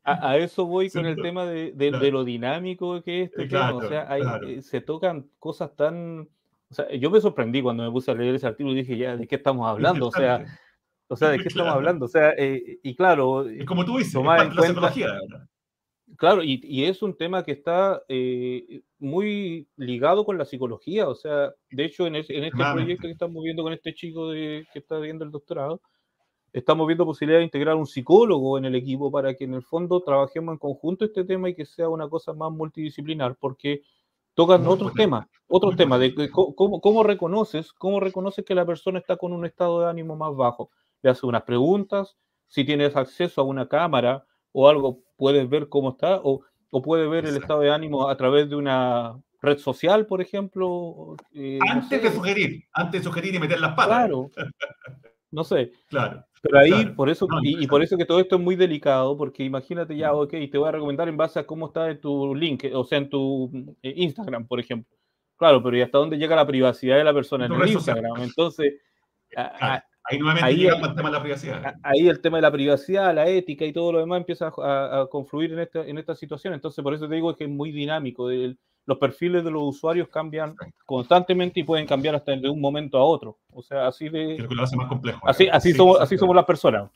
[0.05, 3.49] A, a, eso voy con el tema de, de, de, lo dinámico que es este
[3.49, 3.87] claro, tema.
[3.87, 4.49] O sea, hay, claro.
[4.49, 6.29] Eh, se tocan cosas tan
[6.71, 9.17] o sea, yo me sorprendí cuando me puse a leer ese artículo y dije, ya,
[9.17, 10.07] ¿de qué estamos hablando?
[10.07, 10.45] O sea,
[11.09, 12.07] o sea ¿de qué estamos hablando?
[12.07, 13.51] O sea, eh, y claro...
[13.51, 15.49] Y como tú dices, tomar en cuenta, la
[16.17, 21.09] Claro, y, y, es un tema que está eh, muy ligado con la psicología.
[21.09, 24.67] O sea, de hecho, en, en este proyecto que estamos viendo con este chico de,
[24.73, 25.81] que está viendo el doctorado,
[26.53, 30.03] estamos viendo posibilidad de integrar un psicólogo en el equipo para que en el fondo
[30.03, 33.83] trabajemos en conjunto este tema y que sea una cosa más multidisciplinar, porque
[34.35, 39.17] tocan otros temas, otros temas de cómo, cómo, reconoces, cómo reconoces que la persona está
[39.17, 40.71] con un estado de ánimo más bajo.
[41.03, 42.17] Le haces unas preguntas,
[42.49, 47.09] si tienes acceso a una cámara o algo, puedes ver cómo está, o, o puedes
[47.09, 51.17] ver el estado de ánimo a través de una red social, por ejemplo.
[51.33, 54.07] Eh, antes de sugerir, antes de sugerir y meter las patas.
[54.07, 54.31] Claro.
[55.31, 55.73] No sé.
[55.89, 56.25] Claro.
[56.43, 59.95] Pero ahí, por eso, y, por eso que todo esto es muy delicado, porque imagínate
[59.95, 62.83] ya, ok, te voy a recomendar en base a cómo está en tu link, o
[62.85, 64.97] sea, en tu eh, Instagram, por ejemplo.
[65.37, 68.23] Claro, pero ¿y hasta dónde llega la privacidad de la persona en el Instagram?
[68.23, 68.75] Entonces,
[69.37, 71.75] ahí nuevamente ahí, llega el tema de la privacidad.
[71.83, 75.53] Ahí el tema de la privacidad, la ética y todo lo demás empieza a, confluir
[75.53, 76.55] en esta, en esta situación.
[76.55, 78.31] Entonces, por eso te digo que es muy dinámico.
[78.31, 78.59] El,
[78.91, 83.05] los perfiles de los usuarios cambian constantemente y pueden cambiar hasta de un momento a
[83.05, 83.39] otro.
[83.53, 84.35] O sea, así de...
[84.35, 85.21] Creo que lo hace más complejo.
[85.29, 86.91] Así, así, somos, así somos las personas.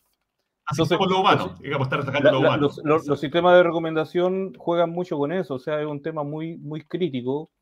[0.66, 2.62] Así Entonces, somos lo humano, digamos, estar atacando lo humano.
[2.62, 6.24] Los, los, los, sistemas de recomendación juegan mucho con eso, o sea, es un tema
[6.24, 7.53] muy, muy crítico,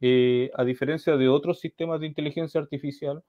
[0.00, 3.22] eh, a diferencia de otros sistemas de inteligencia artificial,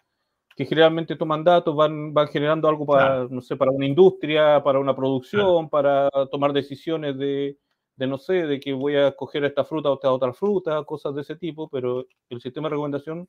[0.55, 3.27] que generalmente toman datos, van, van generando algo para, claro.
[3.29, 5.69] no sé, para una industria, para una producción, claro.
[5.69, 7.59] para tomar decisiones de,
[7.97, 11.15] de no sé, de que voy a coger esta fruta o esta otra fruta, cosas
[11.15, 13.27] de ese tipo, pero el sistema de recomendación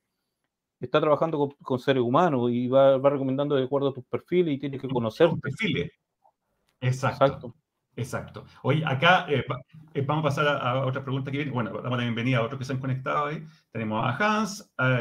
[0.79, 4.55] está trabajando con, con seres humanos y va, va, recomendando de acuerdo a tus perfiles
[4.55, 5.31] y tienes que conocer.
[5.43, 5.91] perfiles.
[6.81, 7.25] Exacto.
[7.25, 7.55] Exacto.
[7.97, 8.45] Exacto.
[8.63, 9.45] Hoy acá eh,
[9.93, 11.51] eh, vamos a pasar a, a, otra pregunta que viene.
[11.51, 13.45] Bueno, damos la bienvenida a otros que se han conectado ahí.
[13.73, 15.01] Tenemos a Hans, a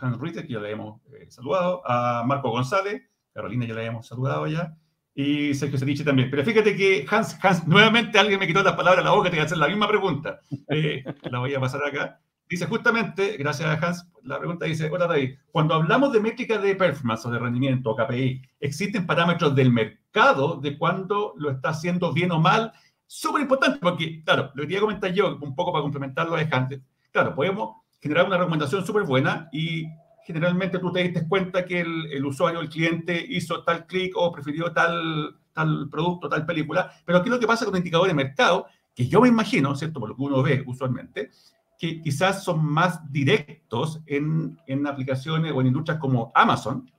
[0.00, 3.00] Hans Ruiz, que ya le hemos eh, saludado, a Marco González,
[3.32, 4.76] Carolina ya le hemos saludado ya,
[5.14, 6.30] y Sergio Sedici también.
[6.30, 9.36] Pero fíjate que Hans, Hans, nuevamente alguien me quitó las palabras de la boca, te
[9.36, 10.40] voy a hacer la misma pregunta.
[10.68, 12.20] Eh, la voy a pasar acá.
[12.48, 16.76] Dice justamente, gracias a Hans, la pregunta dice, hola David, cuando hablamos de métricas de
[16.76, 22.12] performance o de rendimiento o KPI, ¿existen parámetros del mercado de cuándo lo está haciendo
[22.12, 22.72] bien o mal?
[23.06, 26.80] Súper importante, porque, claro, lo que quería comentar yo, un poco para complementarlo de antes,
[27.10, 29.86] claro, podemos generar una recomendación súper buena y
[30.24, 34.32] generalmente tú te diste cuenta que el, el usuario, el cliente, hizo tal clic o
[34.32, 36.92] prefirió tal, tal producto, tal película.
[37.04, 40.00] Pero aquí lo que pasa con indicadores de mercado, que yo me imagino, ¿cierto?
[40.00, 41.30] Por lo que uno ve usualmente,
[41.78, 46.90] que quizás son más directos en, en aplicaciones o en industrias como Amazon,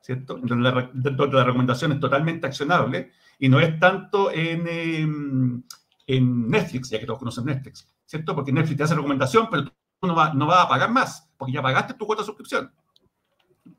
[0.00, 0.38] ¿cierto?
[0.42, 5.06] Donde la, donde la recomendación es totalmente accionable y no es tanto en, eh,
[6.06, 8.34] en Netflix, ya que todos conocen Netflix, ¿cierto?
[8.34, 9.62] Porque Netflix te hace recomendación, pero
[10.02, 12.72] no no va a pagar más, porque ya pagaste tu cuota de suscripción.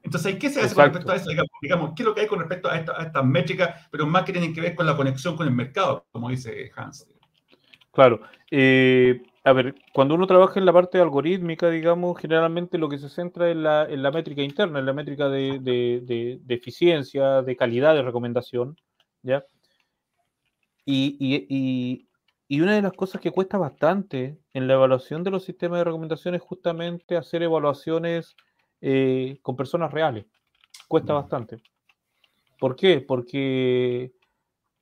[0.04, 1.30] Entonces, ¿qué se hace con respecto a eso?
[1.62, 4.54] Digamos, ¿qué es lo que hay con respecto a, estas métricas, pero más que tienen
[4.54, 7.08] que ver con la conexión con el mercado, como dice Hans?
[7.92, 8.22] Claro.
[8.52, 13.08] Eh, a ver, cuando uno trabaja en la parte algorítmica, digamos, generalmente lo que se
[13.08, 17.56] centra en la, en la métrica interna, en la métrica de, de, de, eficiencia, de
[17.56, 18.76] calidad de recomendación,
[19.24, 19.46] ¿ya?
[20.84, 22.07] Y, y, y,
[22.50, 26.36] una de las cosas que cuesta bastante en la evaluación de los sistemas de recomendación
[26.36, 28.36] es justamente hacer evaluaciones
[28.82, 30.26] eh, con personas reales.
[30.88, 31.62] Cuesta bastante.
[32.60, 33.02] ¿Por qué?
[33.02, 34.14] Porque,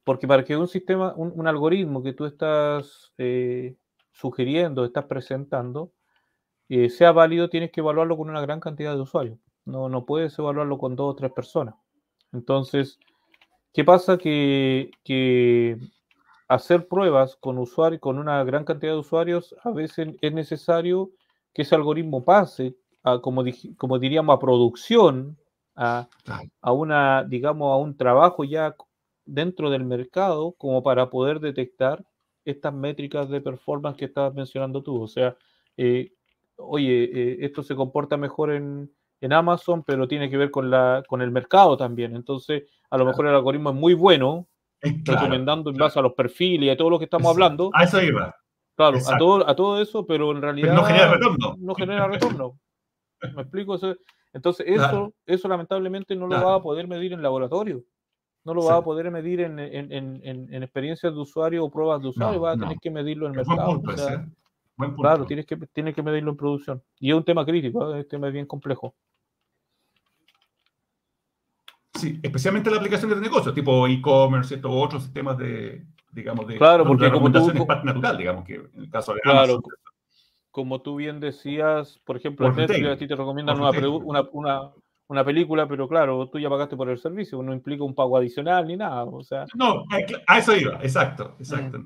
[0.03, 3.11] porque para que un sistema, un, un algoritmo que tú estás...
[3.18, 3.76] Eh,
[4.16, 5.91] sugiriendo, estás presentando,
[6.70, 9.38] eh, sea válido, tienes que evaluarlo con una gran cantidad de usuarios.
[9.66, 11.76] No, no puedes evaluarlo con dos o tres personas.
[12.32, 12.99] Entonces,
[13.74, 14.18] ¿qué pasa?
[14.18, 15.78] Que, que
[16.48, 21.12] hacer pruebas con usuarios, con una gran cantidad de usuarios, a veces es necesario
[21.54, 23.43] que ese algoritmo pase, a, como,
[23.78, 25.38] como diríamos, a producción,
[25.76, 26.08] a,
[26.62, 28.76] a, una, digamos, a un trabajo ya
[29.26, 32.06] dentro del mercado, como para poder detectar
[32.46, 35.02] estas métricas de performance que estabas mencionando tú.
[35.02, 35.36] O sea,
[35.78, 36.14] eh,
[36.58, 38.91] oye, eh, esto se comporta mejor en,
[39.28, 42.16] Amazon, pero tiene que ver con, la, con el mercado también.
[42.16, 44.48] Entonces, a lo mejor el algoritmo es muy bueno,
[45.03, 47.69] recomendando en base a los perfiles y a todo lo que estamos hablando.
[47.73, 48.36] A eso iba.
[48.75, 51.55] Claro, a todo, a todo eso, pero en realidad no genera retorno.
[51.57, 52.59] No genera retorno.
[53.36, 53.79] ¿Me explico?
[54.33, 57.83] Entonces, eso, eso lamentablemente no lo va a poder medir en laboratorio
[58.45, 62.09] no lo va a poder medir en, en, en, experiencias de usuario o pruebas de
[62.09, 63.81] usuario, va a tener que medirlo en el mercado.
[64.97, 66.83] Claro, tienes que, tienes que medirlo en producción.
[66.99, 67.99] Y es un tema crítico, ¿eh?
[67.99, 68.95] es un tema bien complejo.
[71.96, 76.86] Sí, especialmente la aplicación de negocio, tipo e-commerce, o otros sistemas de, digamos, de, claro,
[76.86, 79.62] porque como tú, natural, digamos, que en el caso de claro,
[80.52, 84.72] como tú bien decías, por ejemplo, Netflix a ti te recomiendan una, una,
[85.08, 88.68] una película, pero claro, tú ya pagaste por el servicio, no implica un pago adicional
[88.68, 89.04] ni nada.
[89.04, 89.84] O sea, no,
[90.28, 91.84] a eso iba, exacto, exacto.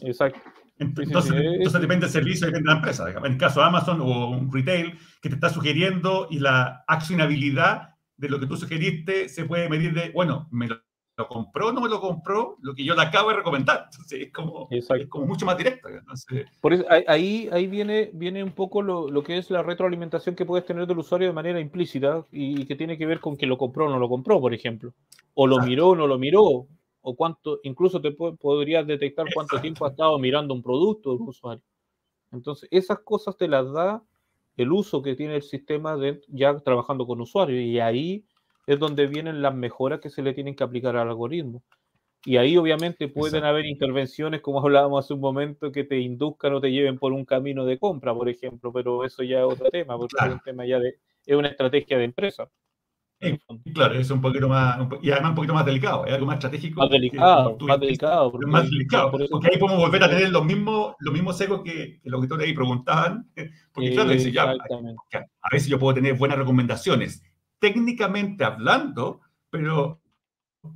[0.00, 0.40] Exacto.
[0.78, 3.08] Entonces, depende del servicio, depende de la empresa.
[3.10, 7.93] En el caso de Amazon o un retail que te está sugiriendo y la accionabilidad
[8.16, 10.80] de lo que tú sugeriste se puede medir de, bueno, me lo
[11.16, 13.88] lo compró o no me lo compró, lo que yo le acabo de recomendar.
[13.92, 15.88] Entonces, es como, es como mucho más directo.
[16.60, 20.44] Por eso, ahí, ahí viene, viene un poco lo, lo, que es la retroalimentación que
[20.44, 23.58] puedes tener del usuario de manera implícita y, que tiene que ver con que lo
[23.58, 24.92] compró o no lo compró, por ejemplo.
[25.34, 26.66] O lo miró o no lo miró.
[27.06, 31.28] O cuánto, incluso te podrías detectar cuánto tiempo ha estado mirando un producto de un
[31.28, 31.62] usuario.
[32.32, 34.02] Entonces, esas cosas te las da
[34.56, 37.60] el uso que tiene el sistema de, ya trabajando con usuarios.
[37.60, 38.24] Y ahí
[38.66, 41.62] es donde vienen las mejoras que se le tienen que aplicar al algoritmo.
[42.26, 46.60] Y ahí obviamente pueden haber intervenciones, como hablábamos hace un momento, que te induzcan o
[46.60, 49.98] te lleven por un camino de compra, por ejemplo, pero eso ya es otro tema,
[49.98, 52.50] porque es un tema ya de, es una estrategia de empresa.
[53.72, 56.80] Claro, es un poquito más, y además un poquito más delicado, es algo más estratégico.
[56.80, 58.32] Más delicado, más delicado.
[58.32, 62.00] Porque, más delicado, porque ahí podemos volver a tener los mismos, los mismos secos que,
[62.04, 63.28] los auditores ahí preguntaban,
[63.72, 67.22] porque claro, dice, ya, a veces yo puedo tener buenas recomendaciones,
[67.58, 70.00] técnicamente hablando, pero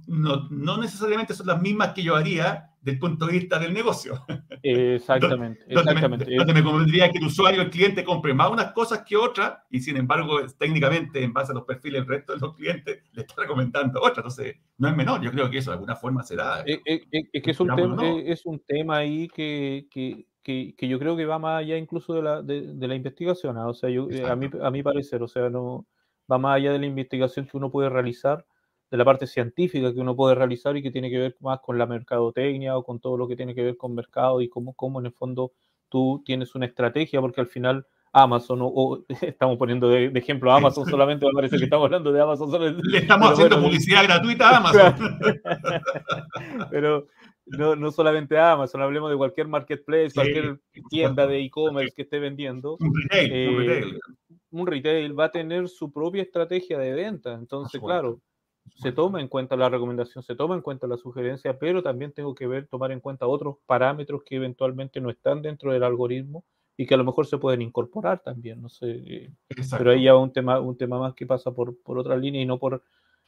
[0.06, 3.74] no, no, necesariamente son las mismas que yo haría desde el punto de vista del
[3.74, 4.24] negocio.
[4.62, 5.64] Exactamente.
[5.68, 6.26] donde, exactamente.
[6.26, 9.58] Me, donde me convendría que el usuario, el cliente, compre más unas cosas que otras,
[9.70, 13.22] y sin embargo, técnicamente, en base a los perfiles del resto de los clientes, le
[13.22, 14.18] está recomendando otras.
[14.18, 15.20] Entonces, no es menor.
[15.22, 16.62] Yo creo que eso de alguna forma será.
[16.64, 21.16] Es, es, que es un, tema, es un tema ahí que, que, que, yo creo
[21.16, 23.58] que va más allá incluso de la, de, de la investigación.
[23.58, 23.68] ¿ah?
[23.68, 25.86] O sea, yo, a, mí, a mi parecer, o sea, no
[26.30, 28.46] va más allá de la investigación que uno puede realizar,
[28.90, 31.78] de la parte científica que uno puede realizar y que tiene que ver más con
[31.78, 35.00] la mercadotecnia o con todo lo que tiene que ver con mercado y cómo, cómo
[35.00, 35.52] en el fondo
[35.88, 41.26] tú tienes una estrategia, porque al final Amazon, o, estamos poniendo de, ejemplo Amazon solamente,
[41.26, 42.82] me parece que estamos hablando de Amazon.
[42.82, 45.18] Le estamos haciendo publicidad gratuita a Amazon.
[46.70, 47.06] pero
[47.46, 52.18] no, no solamente a Amazon, hablemos de cualquier marketplace, cualquier tienda de e-commerce que esté
[52.18, 52.76] vendiendo.
[52.80, 54.00] Un retail, un eh, retail
[54.50, 57.34] un retail va a tener su propia estrategia de venta.
[57.34, 58.20] Entonces, claro,
[58.74, 62.34] se toma en cuenta la recomendación, se toma en cuenta la sugerencia, pero también tengo
[62.34, 66.44] que ver, tomar en cuenta otros parámetros que eventualmente no están dentro del algoritmo
[66.76, 69.02] y que a lo mejor se pueden incorporar también, no sé.
[69.06, 69.30] Eh,
[69.76, 72.46] pero ahí ya un tema, un tema más que pasa por, por otra línea y
[72.46, 72.82] no por,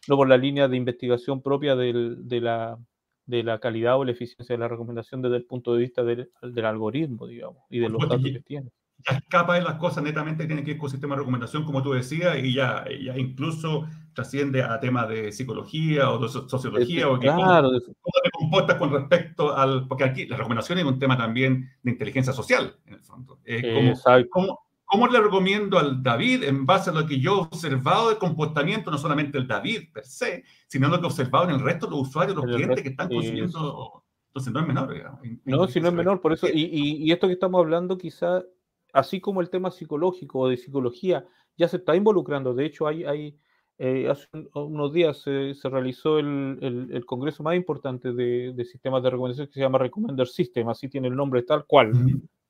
[0.08, 2.78] no por la línea de investigación propia del, de, la,
[3.26, 6.30] de la calidad o la eficiencia de la recomendación desde el punto de vista del,
[6.42, 8.70] del algoritmo, digamos, y de los datos que tiene
[9.08, 11.92] ya escapa de las cosas netamente, tiene que ir con sistema de recomendación, como tú
[11.92, 17.26] decías, y ya, ya incluso trasciende a temas de psicología o de sociología, o que
[17.26, 17.70] claro.
[18.00, 19.86] cómo, te comportas con respecto al...
[19.86, 23.38] Porque aquí la recomendación es un tema también de inteligencia social, en el fondo.
[23.44, 23.94] Eh,
[24.30, 28.18] ¿cómo, ¿Cómo le recomiendo al David, en base a lo que yo he observado de
[28.18, 31.86] comportamiento, no solamente el David per se, sino lo que he observado en el resto
[31.86, 34.02] de los usuarios, los clientes que están consumiendo?
[34.30, 35.20] Entonces no es menor.
[35.44, 38.42] no, si no es menor, por eso, y, y, esto que estamos hablando quizá,
[38.92, 41.26] así como el tema psicológico o de psicología,
[41.56, 42.54] ya se está involucrando.
[42.54, 43.38] De hecho, hay, hay
[43.78, 49.08] eh, hace unos días se, realizó el, el, congreso más importante de, de, sistemas de
[49.08, 51.92] recomendación que se llama Recommender System, así tiene el nombre tal cual,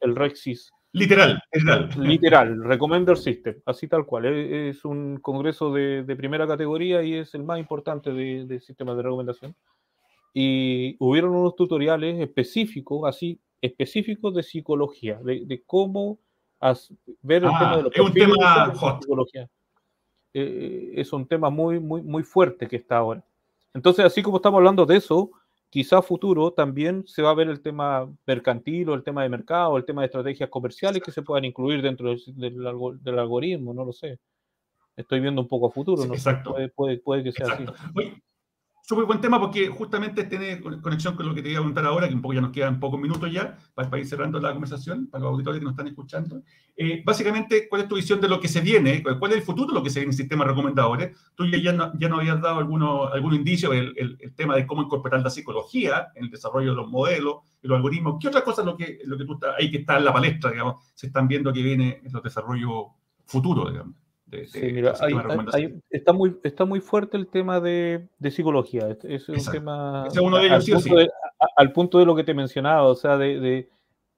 [0.01, 0.73] el REXIS.
[0.93, 1.91] Literal, literal.
[1.97, 4.27] Literal, Recommender System, así tal cual.
[4.27, 9.55] Es, un congreso de, primera categoría y es el más importante de, sistemas de recomendación.
[10.35, 16.19] Y hubieron unos tutoriales específicos, así, específicos de psicología, de, cómo
[17.23, 19.03] ver el tema de los es un tema hot.
[19.03, 19.49] psicología.
[20.33, 23.25] Eh, es un tema muy, muy, muy fuerte que está ahora.
[23.75, 25.31] Entonces, así como estamos hablando de eso,
[25.71, 29.29] quizá a futuro también se va a ver el tema mercantil o el tema de
[29.29, 33.85] mercado, el tema de estrategias comerciales que se puedan incluir dentro del, del, algoritmo, no
[33.85, 34.19] lo sé.
[34.97, 36.15] Estoy viendo un poco a futuro, ¿no?
[36.15, 36.57] Exacto.
[36.75, 37.65] puede, puede, que sea así.
[38.91, 42.09] Súper buen tema porque justamente tiene conexión con lo que te iba a preguntar ahora,
[42.09, 45.23] que un poco ya nos quedan pocos minutos ya para, ir cerrando la conversación, para
[45.23, 46.43] los auditores que nos están escuchando.
[46.77, 49.01] Eh, básicamente, ¿cuál es tu visión de lo que se viene?
[49.01, 51.17] ¿Cuál es el futuro de lo que se viene en sistemas recomendadores?
[51.37, 54.83] Tú ya, no, ya nos habías dado alguno, algún indicio del el, tema de cómo
[54.83, 58.17] incorporar la psicología en el desarrollo de los modelos y los algoritmos.
[58.21, 60.13] ¿Qué otra cosa es lo que, lo que tú estás, ahí que está en la
[60.13, 62.87] palestra, digamos, se están viendo que viene en los desarrollos
[63.25, 63.95] futuros, digamos?
[64.47, 64.95] Sí, mira,
[65.91, 68.97] está, muy, está muy fuerte el tema de, psicología.
[69.05, 70.05] Es, un tema.
[71.57, 73.69] al, punto de, lo que te mencionaba, o sea, de,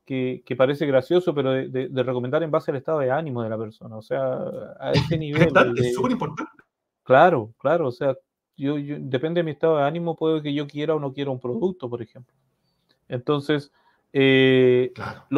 [0.04, 3.96] que, parece gracioso, pero de, recomendar en base al estado de ánimo de la persona.
[3.96, 4.38] O sea,
[4.78, 5.52] a ese nivel.
[5.76, 6.52] es súper importante.
[7.02, 7.88] Claro, claro.
[7.88, 8.16] O sea,
[8.56, 11.40] yo, depende de mi estado de ánimo, puede que yo quiera o no quiera un
[11.40, 12.34] producto, por ejemplo.
[13.08, 13.72] Entonces,
[14.12, 14.92] eh,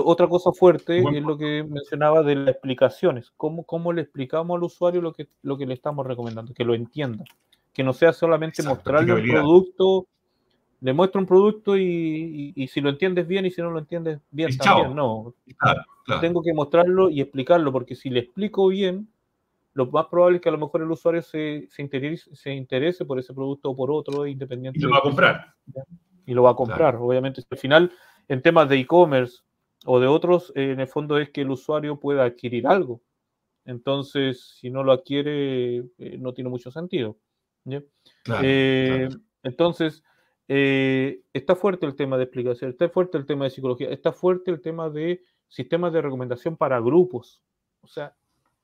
[0.05, 3.33] otra cosa fuerte es lo que mencionaba de las explicaciones.
[3.37, 6.53] ¿Cómo, ¿Cómo, le explicamos al usuario lo que, lo que le estamos recomendando?
[6.53, 7.25] Que lo entienda.
[7.73, 10.07] Que no sea solamente mostrarle un producto,
[10.81, 14.21] le muestro un producto y, y, si lo entiendes bien y si no lo entiendes
[14.31, 14.95] bien también.
[14.95, 15.35] No.
[16.21, 19.09] Tengo que mostrarlo y explicarlo, porque si le explico bien,
[19.73, 23.05] lo más probable es que a lo mejor el usuario se, se, interese, se interese
[23.05, 24.79] por ese producto o por otro, independiente.
[24.79, 25.55] Y lo va a comprar.
[26.27, 27.43] Y lo va a comprar, obviamente.
[27.51, 27.93] Al final
[28.29, 29.43] en temas de e-commerce
[29.85, 33.01] o de otros, en el fondo es que el usuario pueda adquirir algo.
[33.65, 37.17] Entonces, si no lo adquiere, eh, no tiene mucho sentido.
[38.43, 39.09] Eh,
[39.43, 40.03] entonces,
[40.49, 44.51] eh, está fuerte el tema de explicación, está fuerte el tema de psicología, está fuerte
[44.51, 47.43] el tema de sistemas de recomendación para grupos.
[47.81, 48.15] O sea,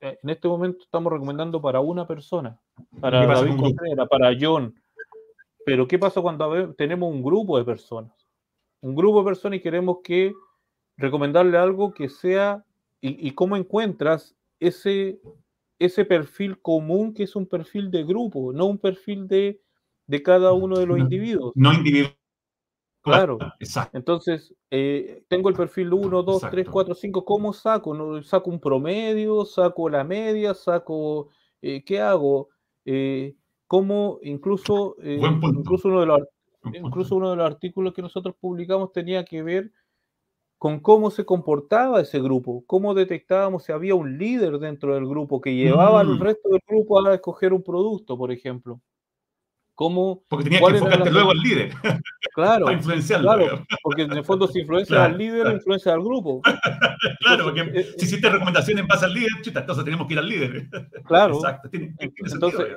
[0.01, 2.59] en este momento estamos recomendando para una persona,
[3.01, 4.75] para David Contreras, para John.
[5.65, 8.20] Pero ¿qué pasa cuando tenemos un grupo de personas?
[8.81, 10.33] Un grupo de personas y queremos que
[10.97, 12.65] recomendarle algo que sea
[13.03, 15.21] y, cómo encuentras ese,
[15.79, 19.59] ese perfil común que es un perfil de grupo, no un perfil de,
[20.07, 21.53] de cada uno de los individuos.
[21.55, 22.15] No individual.
[23.03, 23.97] Claro, exacto.
[23.97, 27.95] Entonces, eh, tengo el perfil 1, 2, 3, 4, 5, ¿cómo saco?
[27.95, 28.23] ¿No?
[28.23, 29.47] ¿Saco un promedio?
[29.47, 30.53] ¿Saco la media?
[30.53, 31.29] ¿Saco
[31.63, 32.51] eh, qué hago?
[32.85, 33.35] Eh,
[33.67, 36.21] ¿Cómo incluso, incluso uno de los
[36.73, 39.73] Incluso uno de los artículos que nosotros publicamos tenía que ver
[40.59, 45.41] con cómo se comportaba ese grupo, cómo detectábamos si había un líder dentro del grupo
[45.41, 46.21] que llevaba al mm.
[46.21, 48.79] resto del grupo a escoger un producto, por ejemplo.
[49.75, 51.73] ¿Cómo, porque tenía que enfocarte luego al líder.
[52.35, 53.27] Claro, para influenciarlo.
[53.27, 56.41] Claro, porque en el fondo si influencia al líder, influencia al grupo.
[57.21, 60.19] claro, porque eh, si hiciste recomendaciones en base al líder, chuta, entonces tenemos que ir
[60.19, 60.69] al líder.
[61.07, 61.37] Claro.
[61.37, 62.77] Exacto, tiene, tiene entonces,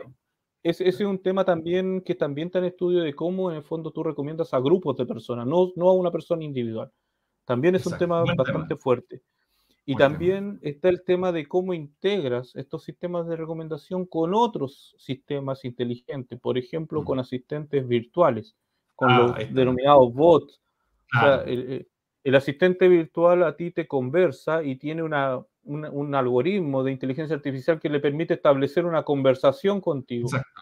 [0.63, 3.91] ese, es un tema también que también está en estudio de cómo en el fondo
[3.91, 6.91] tú recomiendas a grupos de personas, no, no a una persona individual.
[7.45, 9.21] También es un tema bastante fuerte.
[9.85, 15.65] Y también está el tema de cómo integras estos sistemas de recomendación con otros sistemas
[15.65, 18.55] inteligentes, por ejemplo, con asistentes virtuales,
[18.95, 20.61] con ah, los denominados bots.
[21.13, 21.85] O sea, el,
[22.23, 27.79] el, asistente virtual a ti te conversa y tiene una, un, algoritmo de inteligencia artificial
[27.79, 30.27] que le permite establecer una conversación contigo.
[30.27, 30.61] Exacto.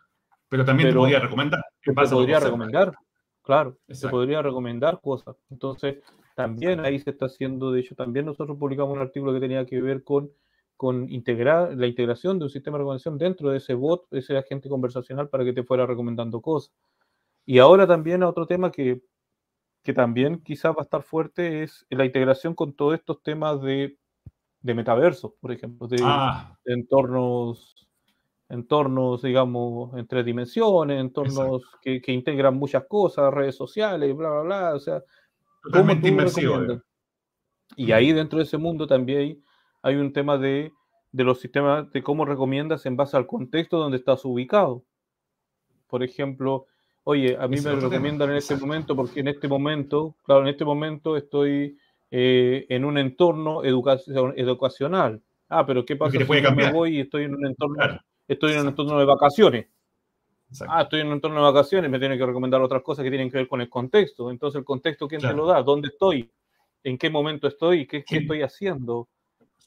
[0.50, 1.62] Pero también te podría recomendar.
[1.84, 2.94] Te podría recomendar,
[3.42, 5.38] claro, se podría recomendar cosas.
[5.50, 6.00] Entonces,
[6.36, 9.82] también ahí se está haciendo, de hecho, también nosotros publicamos un artículo que tenía que
[9.82, 10.32] ver con,
[10.76, 14.68] con integrar la integración de un sistema de recomendación dentro de ese bot, ese agente
[14.68, 16.74] conversacional para que te fuera recomendando cosas.
[17.46, 19.02] Y ahora también otro tema que,
[19.84, 23.98] que también quizás va a estar fuerte es la integración con todos estos temas de
[24.62, 27.88] de metaversos, por ejemplo, de, Ah, entornos,
[28.50, 34.42] entornos, digamos, en tres dimensiones, entornos que, que integran muchas cosas, redes sociales, bla, bla,
[34.42, 34.76] bla.
[34.76, 36.62] O sea, ¿cómo totalmente inmersivo.
[36.64, 36.80] eh.
[37.76, 39.42] Y ahí dentro de ese mundo también
[39.82, 40.72] hay, un tema de,
[41.12, 44.84] de los sistemas, de cómo recomiendas en base al contexto donde estás ubicado.
[45.88, 46.68] Por ejemplo,
[47.04, 50.16] oye, a mí Ese me otro tema, recomiendan en este momento, porque en este momento,
[50.24, 51.78] claro, en este momento estoy
[52.12, 55.22] eh, en un entorno educacion- educacional.
[55.50, 58.54] Ah, pero ¿qué pasa te si me voy y estoy en un entorno, Claro, estoy
[58.54, 59.68] en un entorno de vacaciones?
[60.50, 60.74] exacto.
[60.76, 63.30] Ah, estoy en un entorno de vacaciones, me tienen que recomendar otras cosas que tienen
[63.32, 64.30] que ver con el contexto.
[64.30, 65.62] Entonces, ¿el contexto quién te lo da?
[65.64, 66.30] ¿Dónde estoy?
[66.84, 67.86] ¿En qué momento estoy?
[67.88, 69.08] ¿Qué, estoy haciendo?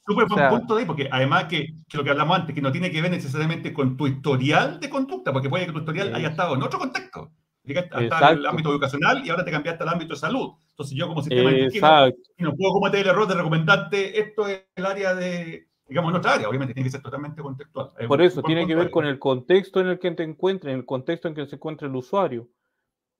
[0.07, 2.53] Súper O buen sea- punto de ahí, porque además que, que lo que hablamos antes,
[2.53, 5.79] que no tiene que ver necesariamente con tu historial de conducta, porque puede que tu
[5.79, 7.31] historial haya estado en otro contexto.
[7.65, 8.49] Llegaste hasta el Exacto.
[8.49, 10.53] ámbito educacional y ahora te cambiaste al ámbito de salud.
[10.69, 12.17] Entonces yo como sistema Exacto.
[12.37, 16.47] no puedo cometer el error de recomendarte esto es el área de, digamos, nuestra área.
[16.49, 17.89] Obviamente tiene que ser totalmente contextual.
[17.97, 20.71] Es Por eso tiene que punto ver con el contexto en el que te encuentres,
[20.73, 22.47] en el contexto en que se encuentra el usuario.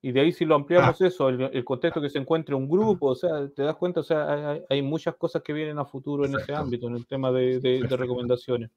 [0.02, 3.06] Y de ahí si lo ampliamos eso, el, el contexto que se encuentre un grupo,
[3.08, 6.24] o sea, te das cuenta, o sea, hay, hay- muchas cosas que vienen a futuro
[6.24, 6.60] en ese Perfecto.
[6.62, 7.96] ámbito, en el tema de, de- de Perfecto.
[7.96, 8.70] recomendaciones.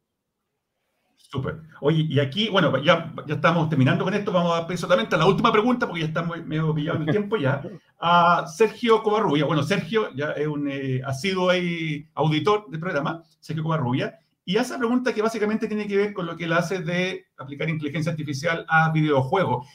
[1.32, 1.62] Súper.
[1.82, 4.32] Oye, y aquí, bueno, ya, ya estamos terminando con esto.
[4.32, 7.12] Vamos a pasar solamente a la última pregunta, porque ya estamos medio pillados en el
[7.12, 7.62] tiempo ya.
[8.00, 9.46] A Sergio Covarrubia.
[9.46, 14.76] Bueno, Sergio ya es un eh, asiduo ahí auditor del programa, Sergio Covarrubia, y hace
[14.80, 18.66] pregunta que básicamente tiene que ver con lo que él hace de aplicar inteligencia artificial
[18.68, 19.68] a videojuegos.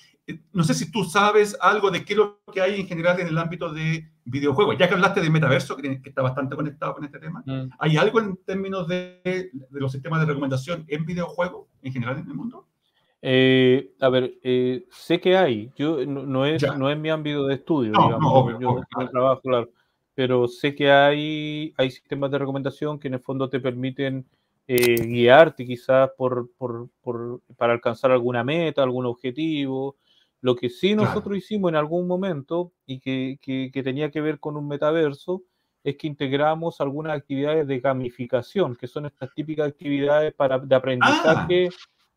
[0.52, 3.26] No sé si tú sabes algo de qué es lo que hay en general en
[3.26, 4.76] el ámbito de videojuegos.
[4.78, 7.68] Ya que hablaste del metaverso, que, está bastante conectado con este tema, Mm.
[7.78, 12.26] ¿Hay algo en términos de, de los sistemas de recomendación en videojuegos en general en
[12.28, 12.66] el mundo?
[13.20, 16.74] Eh, a ver, eh, sé que hay, yo no, no es, Ya.
[16.76, 19.10] no es mi ámbito de estudio, No, digamos, no, obvio, yo, obvio, claro.
[19.10, 19.70] trabajo, claro,
[20.14, 24.24] pero sé que hay, hay sistemas de recomendación que en el fondo te permiten
[24.66, 29.96] eh, guiarte quizás por, por- por- para alcanzar alguna meta, algún objetivo.
[30.44, 31.08] Lo que sí Claro.
[31.08, 35.42] nosotros hicimos en algún momento y que, que- que tenía que ver con un metaverso
[35.82, 41.70] es que integramos algunas actividades de gamificación, que son estas típicas actividades para, de aprendizaje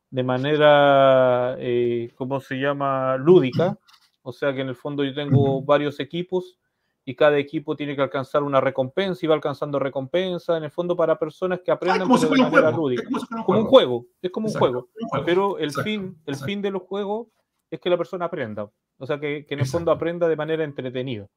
[0.10, 3.16] de manera, eh, ¿cómo se llama?
[3.16, 3.78] Lúdica.
[4.24, 6.58] O sea que en el fondo yo tengo varios equipos
[7.06, 10.98] y cada equipo tiene que alcanzar una recompensa y va alcanzando recompensa, en el fondo
[10.98, 12.70] para personas que Ah, aprendan de manera.
[12.72, 13.04] Es lúdica.
[13.46, 14.06] como un juego.
[14.22, 14.90] es como un juego.
[15.26, 16.46] Pero el Exacto, fin, el exacto.
[16.46, 17.28] fin de los juegos
[17.70, 18.70] es que la persona aprenda.
[18.98, 21.28] O sea, que, que en el fondo aprenda de manera entretenida.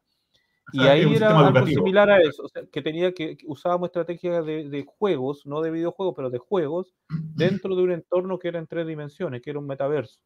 [0.72, 1.80] O Y sea, ahí era algo educativo.
[1.80, 5.60] similar a eso, o sea, que tenía que, que usábamos estrategias de, de juegos, no
[5.62, 6.94] de videojuegos, pero de juegos,
[7.34, 10.20] dentro de un entorno que era en tres dimensiones, que era un metaverso.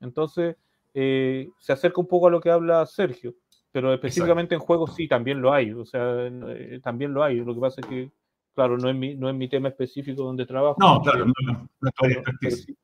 [0.00, 0.56] Entonces,
[0.94, 3.34] eh, se acerca un poco a lo que habla Sergio,
[3.72, 7.36] pero específicamente en juegos sí, también lo hay, o sea, eh, también lo hay.
[7.44, 8.10] Lo que pasa es que,
[8.54, 10.76] claro, no es mi, no es mi tema específico donde trabajo.
[10.80, 12.76] No, claro, no, no, no de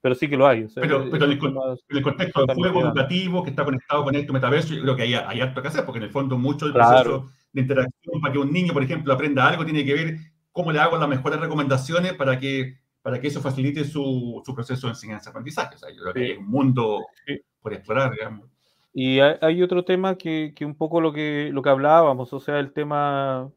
[0.00, 0.64] pero, sí, que lo hay.
[0.64, 4.04] o sea, Pero, pero en, el, en el contexto del juego educativo que está conectado
[4.04, 6.38] con este metaverso, yo creo que hay, hay harto que hacer, porque en el fondo
[6.38, 7.02] mucho del Claro.
[7.22, 10.16] proceso de interacción para que un niño, por ejemplo, aprenda algo, tiene que ver
[10.52, 14.86] cómo le hago las mejores recomendaciones para que, para que eso facilite su, su proceso
[14.86, 15.74] de enseñanza-aprendizaje.
[15.76, 16.30] O sea, yo creo que Sí.
[16.32, 17.40] hay un mundo Sí.
[17.60, 18.48] por explorar, digamos.
[18.92, 22.40] Y hay, hay otro tema que, que un poco lo que, lo que hablábamos, o
[22.40, 23.48] sea, el tema,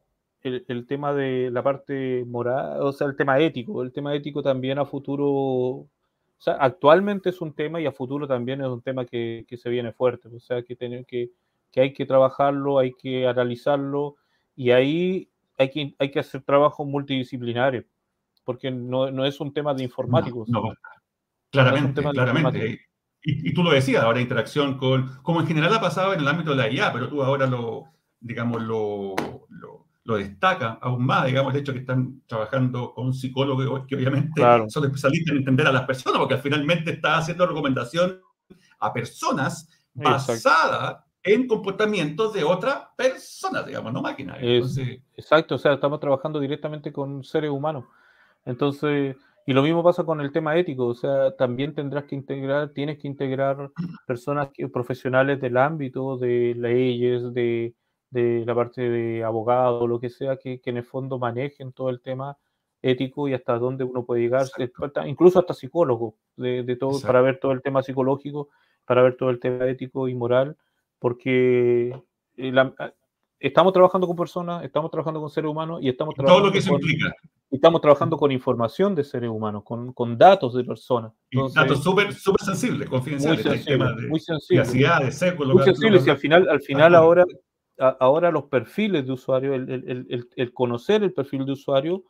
[0.41, 3.81] el, el tema de la parte moral, o sea, el tema ético.
[3.83, 5.87] El tema ético también a futuro,
[6.43, 9.69] sea, actualmente es un tema y a futuro también es un tema que, que se
[9.69, 10.27] viene fuerte.
[10.27, 11.31] O sea, que, tener que,
[11.71, 14.17] que hay que trabajarlo, hay que analizarlo
[14.55, 17.85] y ahí hay que, hay que hacer trabajos multidisciplinarios,
[18.43, 20.49] porque no, no es un tema de informáticos.
[20.49, 20.73] No, no,
[21.49, 22.81] claramente, claramente.
[23.23, 26.27] Y, y tú lo decías, ahora interacción con, como en general ha pasado en el
[26.27, 27.85] ámbito de la IA, pero tú ahora lo,
[28.19, 29.15] digamos, lo,
[29.47, 34.31] lo, lo destaca aún más, digamos, el hecho que están trabajando con psicólogos que obviamente
[34.35, 34.69] Claro.
[34.69, 38.19] son especialistas en entender a las personas, porque finalmente está haciendo recomendación
[38.79, 44.37] a personas basada en comportamientos de otras personas, digamos, no máquinas.
[44.41, 47.85] Es- Entonces, Exacto, o sea, estamos trabajando directamente con seres humanos.
[48.45, 52.69] Entonces, y lo mismo pasa con el tema ético, o sea, también tendrás que integrar,
[52.73, 53.71] tienes que integrar
[54.05, 57.73] personas que- profesionales del ámbito, de leyes, de,
[58.13, 61.89] de la parte de abogado, lo que sea, que, que en el fondo manejen todo
[61.89, 62.37] el tema
[62.81, 65.05] ético y hasta dónde uno puede llegar, Exacto.
[65.07, 67.07] incluso hasta psicólogo, de, de todo, Exacto.
[67.07, 68.49] para ver todo el tema psicológico,
[68.85, 70.57] para ver todo el tema ético y moral,
[70.99, 71.89] porque
[72.37, 72.73] eh, la-
[73.39, 76.61] estamos trabajando con personas, estamos trabajando con seres humanos y estamos todo trabajando lo que
[76.67, 77.13] con, implica.
[77.51, 81.11] y estamos trabajando con información de seres humanos, con, con datos de personas.
[81.29, 83.45] Y Entonces, datos súper súper sensibles, muy confidenciales.
[83.45, 84.61] el sensible, tema de muy sensible.
[84.63, 87.25] privacidad, de lo Muy sensible, si al final, al final ahora,
[87.77, 92.03] ahora los perfiles de usuario, el, conocer el perfil de usuario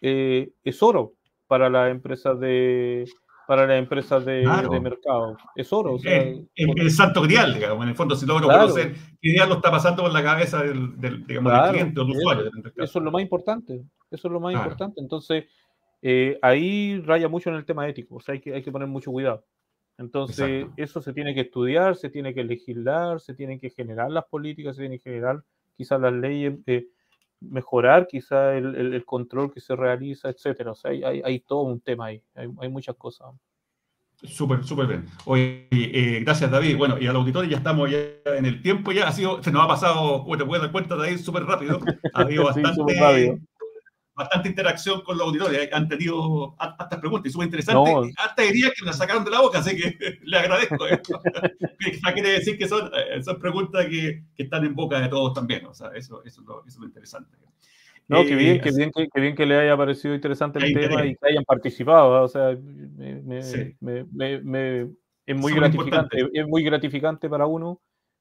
[0.00, 1.14] eh, es oro
[1.46, 3.06] para las empresas de
[3.46, 4.44] para las empresas de,
[4.80, 5.36] mercado.
[5.54, 5.96] Es oro.
[6.02, 9.70] es, el santo grial, digamos, en el fondo, si logro conocer qué día lo está
[9.70, 12.50] pasando por la cabeza del, digamos, cliente o del usuario.
[12.76, 13.82] Eso es lo más importante.
[14.10, 15.00] Eso es lo más importante.
[15.00, 15.44] Entonces,
[16.00, 18.16] eh, ahí raya mucho en el tema ético.
[18.16, 19.44] O sea, hay que, hay que poner mucho cuidado.
[20.02, 24.24] Entonces, eso se tiene que estudiar, se tiene que legislar, se tienen que generar las
[24.24, 25.44] políticas, se tienen que generar
[25.76, 26.88] quizás las leyes, eh,
[27.40, 30.72] mejorar quizás el, control que se realiza, etcétera.
[30.72, 33.28] O sea, hay, todo un tema ahí, hay, muchas cosas.
[34.24, 35.06] Súper, súper bien.
[35.24, 36.76] Oye, eh, gracias David.
[36.76, 39.64] Bueno, y al auditorio ya estamos ya en el tiempo, ya ha sido, se nos
[39.64, 41.80] ha pasado, como te puedes dar cuenta, David, súper rápido.
[42.12, 43.40] Ha habido bastante,
[44.14, 47.94] bastante interacción con los auditores, han tenido hartas preguntas y súper interesantes.
[47.94, 48.02] No.
[48.18, 50.86] Hasta diría que me sacaron de la boca, así que le agradezco.
[50.86, 51.20] Esto.
[52.14, 55.64] quiere decir que son, eh, son preguntas que, que, están en boca de todos también,
[55.66, 57.36] o sea, eso, eso, es, lo, eso es lo interesante.
[58.08, 61.06] No, qué bien, qué eh, bien, qué, bien que le haya parecido interesante el tema
[61.06, 62.22] y que hayan participado.
[62.22, 63.22] O sea, me,
[63.80, 64.88] me, me,
[65.24, 67.80] es muy gratificante, es muy gratificante para uno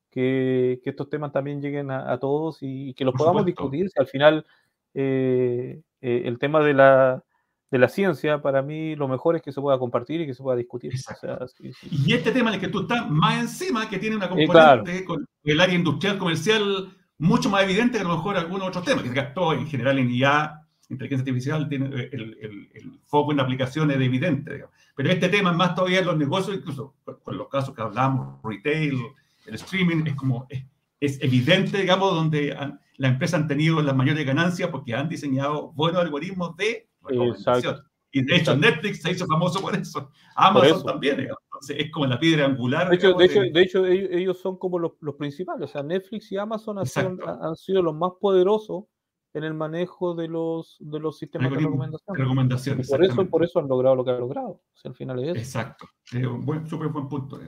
[0.10, 3.90] que, que estos temas también lleguen a, a todos y, que los podamos discutir.
[3.90, 4.46] Si al final
[4.94, 7.24] eh, eh, el tema de la,
[7.70, 10.44] de la ciencia, para mí lo mejor es que se pueda compartir y que se
[10.44, 10.94] pueda discutir.
[11.90, 15.06] Y este tema en el que tú estás más encima, que tiene una eh, componente
[15.06, 19.04] con el área industrial comercial mucho más evidente que a lo mejor algunos otros temas,
[19.04, 24.06] que todo en general en IA, inteligencia artificial, tiene el, el, foco en aplicaciones de
[24.06, 24.66] evidente.
[24.96, 29.00] Pero este tema más todavía en los negocios, incluso con, los casos que hablamos, retail,
[29.46, 30.64] el streaming, es como, es,
[31.02, 32.56] es evidente, digamos, donde
[32.98, 37.82] la empresa han tenido las mayores ganancias porque han diseñado buenos algoritmos de recomendación.
[38.14, 40.12] Y de hecho Netflix se hizo famoso por eso.
[40.36, 42.90] Amazon también, Entonces, es como la piedra angular.
[42.90, 45.70] De hecho, de, hecho, ellos, son como los, principales.
[45.70, 48.84] O sea, Netflix y Amazon han sido, los más poderosos
[49.34, 51.58] en el manejo de los, de los sistemas de
[52.18, 52.82] recomendación.
[52.88, 54.50] por, eso, por eso han logrado lo que han logrado.
[54.50, 55.60] O sea, al final es eso.
[55.60, 55.88] Exacto.
[56.14, 57.40] un buen, súper buen punto.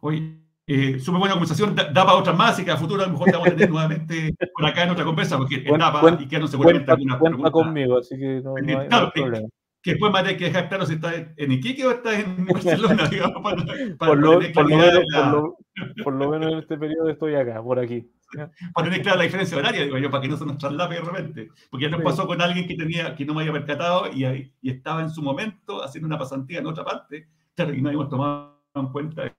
[0.00, 3.12] Hoy eh, súper buena conversación, da, para otras más y que a futuro a lo
[3.12, 6.38] mejor te vamos a tener nuevamente por acá en otra conversa, porque etapa y que
[6.40, 7.50] no seguramente alguna pregunta.
[7.52, 9.48] conmigo, así que no, no hay, claro, problema.
[9.80, 13.40] Que después me que dejar claro si estás en Iquique o estás en Barcelona, digamos,
[13.40, 13.64] para,
[13.96, 15.30] para por, lo, por, lo menos, la...
[15.30, 15.56] por, lo,
[16.02, 18.10] por, lo, menos, en este periodo estoy acá, por aquí.
[18.74, 21.00] Para tener clara la diferencia horaria, digo yo, para que no se nos traslape de
[21.00, 21.48] repente.
[21.70, 24.24] Porque ya nos pasó con alguien que tenía que no me había percatado y,
[24.60, 28.60] y estaba en su momento haciendo una pasantía en otra parte, y no habíamos tomado
[28.74, 29.32] en cuenta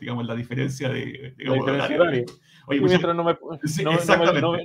[0.00, 2.24] digamos, la diferencia de, digamos, horario.
[2.68, 3.38] Oye, mientras no me,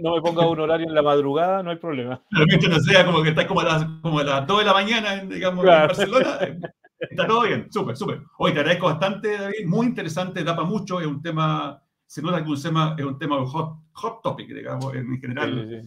[0.02, 2.22] no, me, ponga un horario en la madrugada, no hay problema.
[2.32, 4.66] Pero mientras no sea como que estás como a las, como a las 2 de
[4.66, 6.60] la mañana, digamos, en Barcelona, eh,
[7.00, 8.22] está todo bien, súper, súper.
[8.40, 12.44] Hoy te agradezco bastante, David, muy interesante, da para mucho, es un tema, se nota
[12.44, 15.84] que un tema, es un tema hot, hot topic, digamos, en general.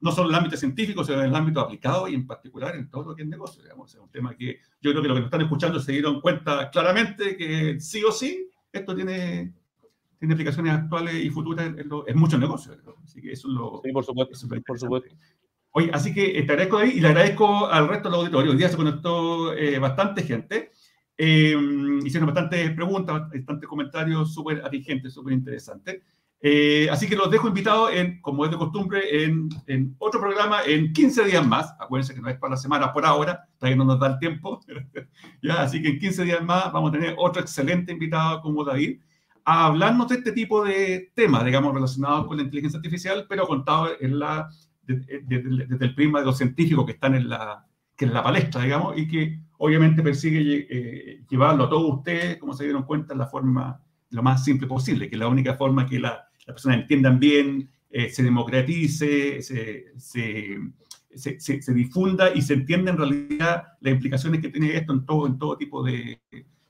[0.00, 2.88] No solo en el ámbito científico, sino en el ámbito aplicado y en particular en
[2.88, 3.62] todo lo que es negocio.
[3.62, 3.92] Digamos.
[3.94, 6.70] Es un tema que yo creo que los que nos están escuchando se dieron cuenta
[6.70, 9.52] claramente que sí o sí esto tiene,
[10.18, 12.78] tiene aplicaciones actuales y futuras en, muchos negocios.
[13.02, 13.80] Así que eso es lo.
[13.84, 14.48] Sí, por supuesto.
[14.66, 15.14] Por supuesto.
[15.72, 18.52] Oye, así que te agradezco ahí y le agradezco al resto del auditorio.
[18.52, 20.70] Hoy día se conectó eh, bastante gente.
[21.16, 21.56] Eh,
[22.04, 26.02] hicieron bastantes preguntas, bastantes comentarios súper atingentes, súper interesantes.
[26.40, 30.60] Eh, así que los dejo invitados, en, como es de costumbre, en, en, otro programa
[30.64, 31.74] en 15 días más.
[31.80, 34.60] Acuérdense que no es para la semana por ahora, todavía no nos da el tiempo.
[35.42, 35.62] ¿Ya?
[35.62, 39.00] Así que en 15 días más vamos a tener otro excelente invitado como David
[39.44, 43.88] a hablarnos de este tipo de temas, digamos, relacionados con la inteligencia artificial, pero contado
[43.98, 44.48] en la,
[44.82, 47.66] desde, el prisma de los científicos que están en la,
[47.96, 52.52] que en la palestra, digamos, y que obviamente persigue eh, llevarlo a todos ustedes, como
[52.52, 55.86] se dieron cuenta, en la forma lo más simple posible, que es la única forma
[55.86, 60.58] que la las personas entiendan bien, eh, se democratice, se, se,
[61.60, 65.38] se, difunda y se entienda en realidad las implicaciones que tiene esto en todo, en
[65.38, 66.20] todo tipo de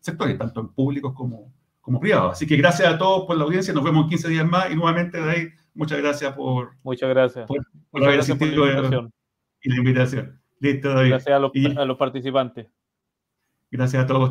[0.01, 2.33] sectores, tanto en públicos como, como privados.
[2.33, 4.75] Así que gracias a todos por la audiencia, nos vemos en 15 días más y
[4.75, 7.47] nuevamente, ahí muchas gracias por, muchas gracias.
[7.47, 7.65] por,
[8.05, 8.67] haber asistido
[9.63, 10.41] y la invitación.
[10.59, 11.11] Listo, David.
[11.11, 12.67] Gracias a los, a los participantes.
[13.71, 14.23] Gracias a todos.